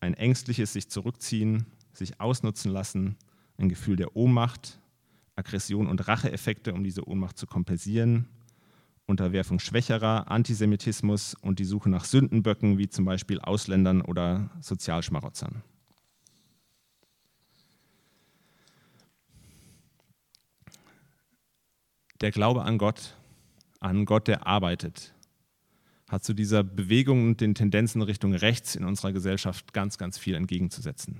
ein 0.00 0.14
ängstliches 0.14 0.72
sich 0.72 0.88
zurückziehen, 0.88 1.66
sich 1.92 2.20
ausnutzen 2.20 2.70
lassen, 2.70 3.16
ein 3.58 3.68
Gefühl 3.68 3.96
der 3.96 4.14
Ohnmacht, 4.16 4.80
Aggression 5.36 5.86
und 5.86 6.06
Racheeffekte, 6.06 6.72
um 6.72 6.84
diese 6.84 7.06
Ohnmacht 7.06 7.38
zu 7.38 7.46
kompensieren, 7.46 8.26
Unterwerfung 9.06 9.60
Schwächerer, 9.60 10.30
Antisemitismus 10.30 11.34
und 11.34 11.60
die 11.60 11.64
Suche 11.64 11.88
nach 11.88 12.04
Sündenböcken, 12.04 12.76
wie 12.76 12.88
zum 12.88 13.04
Beispiel 13.04 13.40
Ausländern 13.40 14.02
oder 14.02 14.50
Sozialschmarotzern. 14.60 15.62
Der 22.20 22.30
Glaube 22.32 22.62
an 22.62 22.78
Gott, 22.78 23.14
an 23.78 24.06
Gott, 24.06 24.26
der 24.26 24.46
arbeitet, 24.46 25.14
hat 26.08 26.24
zu 26.24 26.34
dieser 26.34 26.64
Bewegung 26.64 27.28
und 27.28 27.40
den 27.40 27.54
Tendenzen 27.54 28.02
Richtung 28.02 28.34
rechts 28.34 28.74
in 28.74 28.84
unserer 28.84 29.12
Gesellschaft 29.12 29.72
ganz, 29.72 29.98
ganz 29.98 30.18
viel 30.18 30.34
entgegenzusetzen. 30.34 31.18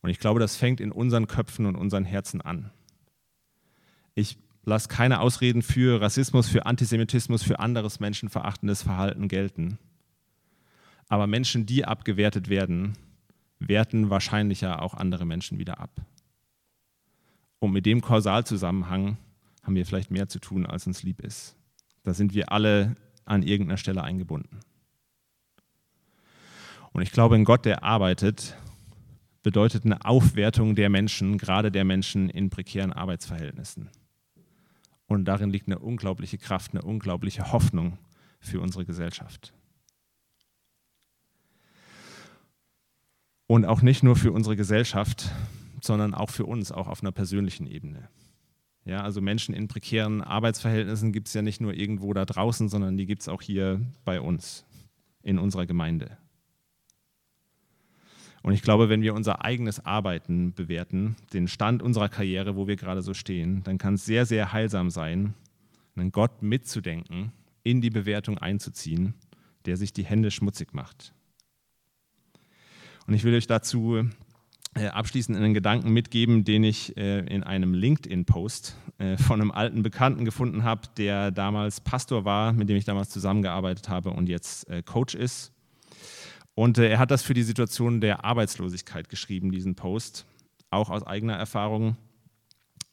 Und 0.00 0.10
ich 0.10 0.20
glaube, 0.20 0.40
das 0.40 0.56
fängt 0.56 0.80
in 0.80 0.92
unseren 0.92 1.26
Köpfen 1.26 1.66
und 1.66 1.74
unseren 1.74 2.04
Herzen 2.04 2.40
an. 2.40 2.70
Ich 4.14 4.38
lasse 4.68 4.88
keine 4.88 5.20
Ausreden 5.20 5.62
für 5.62 6.00
Rassismus, 6.00 6.48
für 6.48 6.66
Antisemitismus, 6.66 7.42
für 7.42 7.58
anderes 7.58 8.00
menschenverachtendes 8.00 8.82
Verhalten 8.82 9.28
gelten. 9.28 9.78
Aber 11.08 11.26
Menschen, 11.26 11.66
die 11.66 11.84
abgewertet 11.84 12.48
werden, 12.48 12.96
werten 13.58 14.10
wahrscheinlicher 14.10 14.82
auch 14.82 14.94
andere 14.94 15.24
Menschen 15.24 15.58
wieder 15.58 15.80
ab. 15.80 15.90
Und 17.58 17.72
mit 17.72 17.86
dem 17.86 18.00
Kausalzusammenhang 18.00 19.16
haben 19.62 19.74
wir 19.74 19.86
vielleicht 19.86 20.10
mehr 20.10 20.28
zu 20.28 20.38
tun, 20.38 20.66
als 20.66 20.86
uns 20.86 21.02
lieb 21.02 21.20
ist. 21.20 21.56
Da 22.04 22.14
sind 22.14 22.34
wir 22.34 22.52
alle 22.52 22.94
an 23.24 23.42
irgendeiner 23.42 23.78
Stelle 23.78 24.04
eingebunden. 24.04 24.60
Und 26.92 27.02
ich 27.02 27.10
glaube, 27.10 27.34
ein 27.34 27.44
Gott, 27.44 27.64
der 27.64 27.82
arbeitet, 27.82 28.56
bedeutet 29.42 29.84
eine 29.84 30.04
Aufwertung 30.04 30.74
der 30.74 30.88
Menschen, 30.88 31.38
gerade 31.38 31.70
der 31.70 31.84
Menschen 31.84 32.28
in 32.30 32.50
prekären 32.50 32.92
Arbeitsverhältnissen. 32.92 33.90
Und 35.08 35.24
darin 35.24 35.50
liegt 35.50 35.66
eine 35.66 35.78
unglaubliche 35.78 36.38
Kraft, 36.38 36.72
eine 36.72 36.82
unglaubliche 36.82 37.50
Hoffnung 37.50 37.98
für 38.40 38.60
unsere 38.60 38.84
Gesellschaft. 38.84 39.54
Und 43.46 43.64
auch 43.64 43.80
nicht 43.80 44.02
nur 44.02 44.14
für 44.14 44.30
unsere 44.30 44.54
Gesellschaft, 44.54 45.30
sondern 45.80 46.12
auch 46.12 46.28
für 46.28 46.44
uns, 46.44 46.70
auch 46.70 46.86
auf 46.86 47.02
einer 47.02 47.12
persönlichen 47.12 47.66
Ebene. 47.66 48.10
Ja, 48.84 49.02
also 49.02 49.22
Menschen 49.22 49.54
in 49.54 49.66
prekären 49.66 50.22
Arbeitsverhältnissen 50.22 51.12
gibt 51.12 51.28
es 51.28 51.34
ja 51.34 51.40
nicht 51.40 51.60
nur 51.60 51.72
irgendwo 51.72 52.12
da 52.12 52.26
draußen, 52.26 52.68
sondern 52.68 52.98
die 52.98 53.06
gibt 53.06 53.22
es 53.22 53.28
auch 53.28 53.40
hier 53.40 53.80
bei 54.04 54.20
uns, 54.20 54.66
in 55.22 55.38
unserer 55.38 55.64
Gemeinde. 55.64 56.18
Und 58.42 58.52
ich 58.52 58.62
glaube, 58.62 58.88
wenn 58.88 59.02
wir 59.02 59.14
unser 59.14 59.44
eigenes 59.44 59.84
Arbeiten 59.84 60.52
bewerten, 60.54 61.16
den 61.32 61.48
Stand 61.48 61.82
unserer 61.82 62.08
Karriere, 62.08 62.56
wo 62.56 62.66
wir 62.66 62.76
gerade 62.76 63.02
so 63.02 63.14
stehen, 63.14 63.62
dann 63.64 63.78
kann 63.78 63.94
es 63.94 64.04
sehr, 64.04 64.26
sehr 64.26 64.52
heilsam 64.52 64.90
sein, 64.90 65.34
einen 65.96 66.12
Gott 66.12 66.42
mitzudenken, 66.42 67.32
in 67.62 67.80
die 67.80 67.90
Bewertung 67.90 68.38
einzuziehen, 68.38 69.14
der 69.66 69.76
sich 69.76 69.92
die 69.92 70.04
Hände 70.04 70.30
schmutzig 70.30 70.72
macht. 70.72 71.12
Und 73.06 73.14
ich 73.14 73.24
will 73.24 73.34
euch 73.34 73.46
dazu 73.46 74.04
äh, 74.74 74.86
abschließend 74.86 75.36
einen 75.36 75.54
Gedanken 75.54 75.92
mitgeben, 75.92 76.44
den 76.44 76.62
ich 76.62 76.96
äh, 76.96 77.20
in 77.20 77.42
einem 77.42 77.74
LinkedIn-Post 77.74 78.76
äh, 78.98 79.16
von 79.16 79.40
einem 79.40 79.50
alten 79.50 79.82
Bekannten 79.82 80.24
gefunden 80.24 80.62
habe, 80.62 80.82
der 80.96 81.30
damals 81.30 81.80
Pastor 81.80 82.24
war, 82.24 82.52
mit 82.52 82.68
dem 82.68 82.76
ich 82.76 82.84
damals 82.84 83.10
zusammengearbeitet 83.10 83.88
habe 83.88 84.10
und 84.10 84.28
jetzt 84.28 84.66
Coach 84.84 85.14
ist. 85.14 85.52
Und 86.58 86.76
äh, 86.76 86.88
er 86.88 86.98
hat 86.98 87.12
das 87.12 87.22
für 87.22 87.34
die 87.34 87.44
Situation 87.44 88.00
der 88.00 88.24
Arbeitslosigkeit 88.24 89.08
geschrieben, 89.08 89.52
diesen 89.52 89.76
Post, 89.76 90.26
auch 90.70 90.90
aus 90.90 91.06
eigener 91.06 91.34
Erfahrung. 91.34 91.96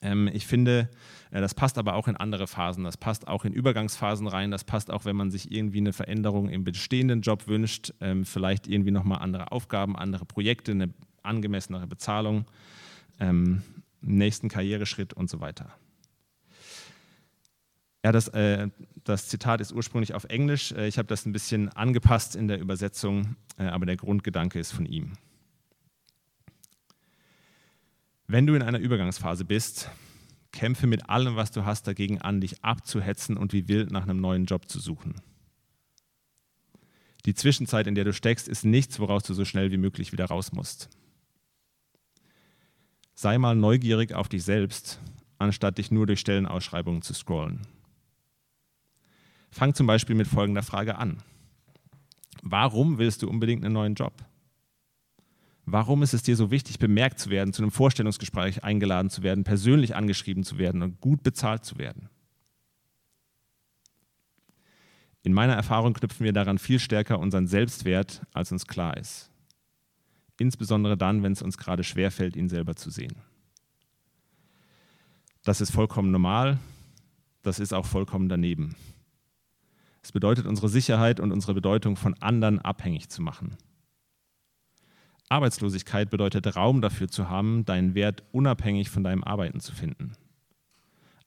Ähm, 0.04 0.30
ich 0.32 0.46
finde, 0.46 0.88
äh, 1.32 1.42
das 1.42 1.56
passt 1.56 1.80
aber 1.80 1.96
auch 1.96 2.08
in 2.08 2.16
andere 2.16 2.46
Phasen, 2.46 2.84
das 2.84 2.96
passt 2.96 3.28
auch 3.28 3.44
in 3.44 3.54
Übergangsphasen 3.54 4.28
rein, 4.28 4.52
das 4.52 4.66
passt 4.66 4.92
auch, 4.92 5.04
wenn 5.06 5.16
man 5.16 5.32
sich 5.32 5.52
irgendwie 5.52 5.80
eine 5.80 5.94
Veränderung 5.94 6.48
im 6.48 6.64
bestehenden 6.64 7.22
Job 7.22 7.48
wünscht, 7.48 7.92
ähm, 8.02 8.24
vielleicht 8.24 8.68
irgendwie 8.68 8.92
nochmal 8.92 9.24
andere 9.24 9.52
Aufgaben, 9.52 9.98
andere 9.98 10.26
Projekte, 10.26 10.72
eine 10.72 10.94
angemessenere 11.24 11.88
Bezahlung, 11.88 12.46
ähm, 13.20 13.64
nächsten 14.00 14.48
Karriereschritt 14.48 15.16
und 15.16 15.28
so 15.28 15.40
weiter. 15.40 15.76
Ja, 18.06 18.12
das, 18.12 18.28
äh, 18.28 18.70
das 19.04 19.30
Zitat 19.30 19.62
ist 19.62 19.72
ursprünglich 19.72 20.14
auf 20.14 20.26
Englisch. 20.26 20.72
Äh, 20.74 20.88
ich 20.88 21.00
habe 21.00 21.08
das 21.08 21.26
ein 21.26 21.32
bisschen 21.32 21.70
angepasst 21.70 22.36
in 22.36 22.48
der 22.48 22.60
Übersetzung, 22.60 23.36
äh, 23.58 23.64
aber 23.64 23.88
der 23.88 23.98
Grundgedanke 23.98 24.60
ist 24.60 24.74
von 24.74 24.86
ihm. 24.86 25.14
Wenn 28.28 28.46
du 28.46 28.54
in 28.54 28.62
einer 28.62 28.78
Übergangsphase 28.78 29.44
bist, 29.44 29.90
kämpfe 30.52 30.86
mit 30.86 31.10
allem, 31.10 31.36
was 31.36 31.50
du 31.50 31.66
hast, 31.66 31.88
dagegen 31.88 32.22
an, 32.22 32.42
dich 32.42 32.64
abzuhetzen 32.64 33.38
und 33.38 33.54
wie 33.54 33.68
wild 33.68 33.90
nach 33.90 34.04
einem 34.04 34.22
neuen 34.22 34.46
Job 34.46 34.70
zu 34.70 34.80
suchen. 34.80 35.16
Die 37.26 37.34
Zwischenzeit, 37.34 37.88
in 37.88 37.96
der 37.96 38.04
du 38.04 38.14
steckst, 38.14 38.48
ist 38.48 38.66
nichts, 38.66 39.00
woraus 39.00 39.24
du 39.24 39.34
so 39.34 39.46
schnell 39.46 39.72
wie 39.72 39.78
möglich 39.78 40.12
wieder 40.12 40.26
raus 40.26 40.52
musst. 40.52 40.92
Sei 43.16 43.40
mal 43.40 43.56
neugierig 43.56 44.14
auf 44.14 44.30
dich 44.30 44.44
selbst, 44.44 45.00
anstatt 45.40 45.80
dich 45.80 45.90
nur 45.90 46.06
durch 46.06 46.20
Stellenausschreibungen 46.20 47.02
zu 47.02 47.16
scrollen. 47.16 47.66
Fang 49.56 49.74
zum 49.74 49.88
Beispiel 49.88 50.18
mit 50.18 50.28
folgender 50.28 50.64
Frage 50.64 50.98
an. 50.98 51.24
Warum 52.42 52.98
willst 52.98 53.22
du 53.22 53.30
unbedingt 53.30 53.64
einen 53.64 53.74
neuen 53.74 53.96
Job? 53.96 54.12
Warum 55.64 56.04
ist 56.04 56.14
es 56.14 56.24
dir 56.24 56.36
so 56.36 56.52
wichtig, 56.52 56.78
bemerkt 56.78 57.20
zu 57.20 57.30
werden, 57.30 57.54
zu 57.54 57.62
einem 57.62 57.72
Vorstellungsgespräch 57.72 58.66
eingeladen 58.66 59.10
zu 59.10 59.24
werden, 59.24 59.46
persönlich 59.46 59.96
angeschrieben 59.96 60.44
zu 60.44 60.58
werden 60.58 60.82
und 60.82 61.00
gut 61.00 61.24
bezahlt 61.24 61.64
zu 61.64 61.78
werden? 61.78 62.10
In 65.24 65.32
meiner 65.32 65.54
Erfahrung 65.54 65.94
knüpfen 65.94 66.26
wir 66.26 66.34
daran 66.34 66.58
viel 66.58 66.80
stärker 66.80 67.18
unseren 67.18 67.48
Selbstwert, 67.48 68.24
als 68.34 68.52
uns 68.52 68.68
klar 68.68 68.98
ist. 68.98 69.32
Insbesondere 70.38 70.98
dann, 70.98 71.24
wenn 71.24 71.32
es 71.32 71.42
uns 71.42 71.58
gerade 71.58 71.86
schwerfällt, 71.86 72.36
ihn 72.36 72.50
selber 72.50 72.76
zu 72.76 72.90
sehen. 72.90 73.16
Das 75.46 75.62
ist 75.62 75.72
vollkommen 75.72 76.12
normal, 76.12 76.60
das 77.42 77.60
ist 77.60 77.74
auch 77.74 77.86
vollkommen 77.86 78.28
daneben. 78.28 78.76
Es 80.06 80.12
bedeutet, 80.12 80.46
unsere 80.46 80.70
Sicherheit 80.70 81.20
und 81.20 81.32
unsere 81.32 81.56
Bedeutung 81.56 81.96
von 81.96 82.14
anderen 82.22 82.60
abhängig 82.60 83.10
zu 83.10 83.24
machen. 83.24 83.58
Arbeitslosigkeit 85.30 86.12
bedeutet 86.12 86.56
Raum 86.56 86.80
dafür 86.80 87.08
zu 87.08 87.28
haben, 87.28 87.66
deinen 87.66 87.96
Wert 87.96 88.24
unabhängig 88.32 88.92
von 88.92 89.04
deinem 89.04 89.24
Arbeiten 89.24 89.62
zu 89.62 89.74
finden. 89.74 90.14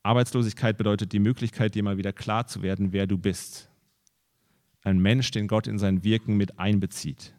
Arbeitslosigkeit 0.05 0.79
bedeutet 0.79 1.12
die 1.12 1.19
Möglichkeit, 1.19 1.75
dir 1.75 1.83
mal 1.83 1.97
wieder 1.97 2.12
klar 2.12 2.47
zu 2.47 2.62
werden, 2.62 2.93
wer 2.93 3.09
du 3.09 3.19
bist. 3.19 3.69
Ein 4.85 5.01
Mensch, 5.01 5.33
den 5.33 5.49
Gott 5.49 5.67
in 5.67 5.81
sein 5.81 6.05
Wirken 6.05 6.37
mit 6.37 6.61
einbezieht. 6.61 7.35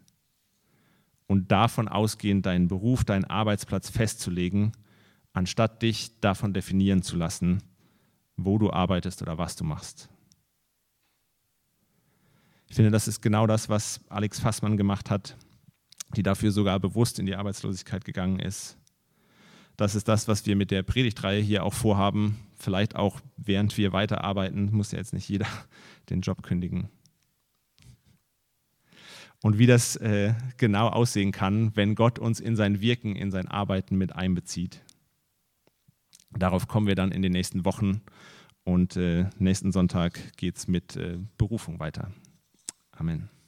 Und 1.25 1.53
davon 1.53 1.87
ausgehend 1.87 2.47
deinen 2.47 2.67
Beruf, 2.67 3.05
deinen 3.05 3.23
Arbeitsplatz 3.23 3.89
festzulegen, 3.89 4.73
anstatt 5.31 5.83
dich 5.83 6.19
davon 6.19 6.53
definieren 6.53 7.01
zu 7.01 7.15
lassen, 7.15 7.63
wo 8.35 8.57
du 8.57 8.73
arbeitest 8.73 9.21
oder 9.21 9.37
was 9.37 9.55
du 9.55 9.63
machst. 9.63 10.09
Ich 12.69 12.75
finde, 12.75 12.91
das 12.91 13.07
ist 13.07 13.21
genau 13.21 13.47
das, 13.47 13.67
was 13.67 13.99
Alex 14.09 14.39
Fassmann 14.39 14.77
gemacht 14.77 15.09
hat, 15.09 15.35
die 16.15 16.23
dafür 16.23 16.51
sogar 16.51 16.79
bewusst 16.79 17.19
in 17.19 17.25
die 17.25 17.35
Arbeitslosigkeit 17.35 18.05
gegangen 18.05 18.39
ist. 18.39 18.77
Das 19.75 19.95
ist 19.95 20.07
das, 20.07 20.27
was 20.27 20.45
wir 20.45 20.55
mit 20.55 20.71
der 20.71 20.83
Predigtreihe 20.83 21.41
hier 21.41 21.63
auch 21.63 21.73
vorhaben. 21.73 22.37
Vielleicht 22.57 22.95
auch 22.95 23.21
während 23.37 23.77
wir 23.77 23.91
weiterarbeiten, 23.91 24.71
muss 24.71 24.91
ja 24.91 24.99
jetzt 24.99 25.13
nicht 25.13 25.27
jeder 25.27 25.47
den 26.09 26.21
Job 26.21 26.43
kündigen. 26.43 26.89
Und 29.41 29.57
wie 29.57 29.67
das 29.67 29.95
äh, 29.95 30.33
genau 30.57 30.89
aussehen 30.89 31.31
kann, 31.31 31.75
wenn 31.75 31.95
Gott 31.95 32.19
uns 32.19 32.39
in 32.39 32.55
sein 32.55 32.81
Wirken, 32.81 33.15
in 33.15 33.31
sein 33.31 33.47
Arbeiten 33.47 33.97
mit 33.97 34.13
einbezieht. 34.13 34.81
Darauf 36.37 36.67
kommen 36.67 36.87
wir 36.87 36.95
dann 36.95 37.11
in 37.11 37.21
den 37.21 37.31
nächsten 37.31 37.63
Wochen 37.65 38.01
und 38.63 38.97
äh, 38.97 39.29
nächsten 39.39 39.71
Sonntag 39.71 40.19
geht 40.37 40.57
es 40.57 40.67
mit 40.67 40.97
äh, 40.97 41.17
Berufung 41.37 41.79
weiter. 41.79 42.11
Amen. 42.99 43.38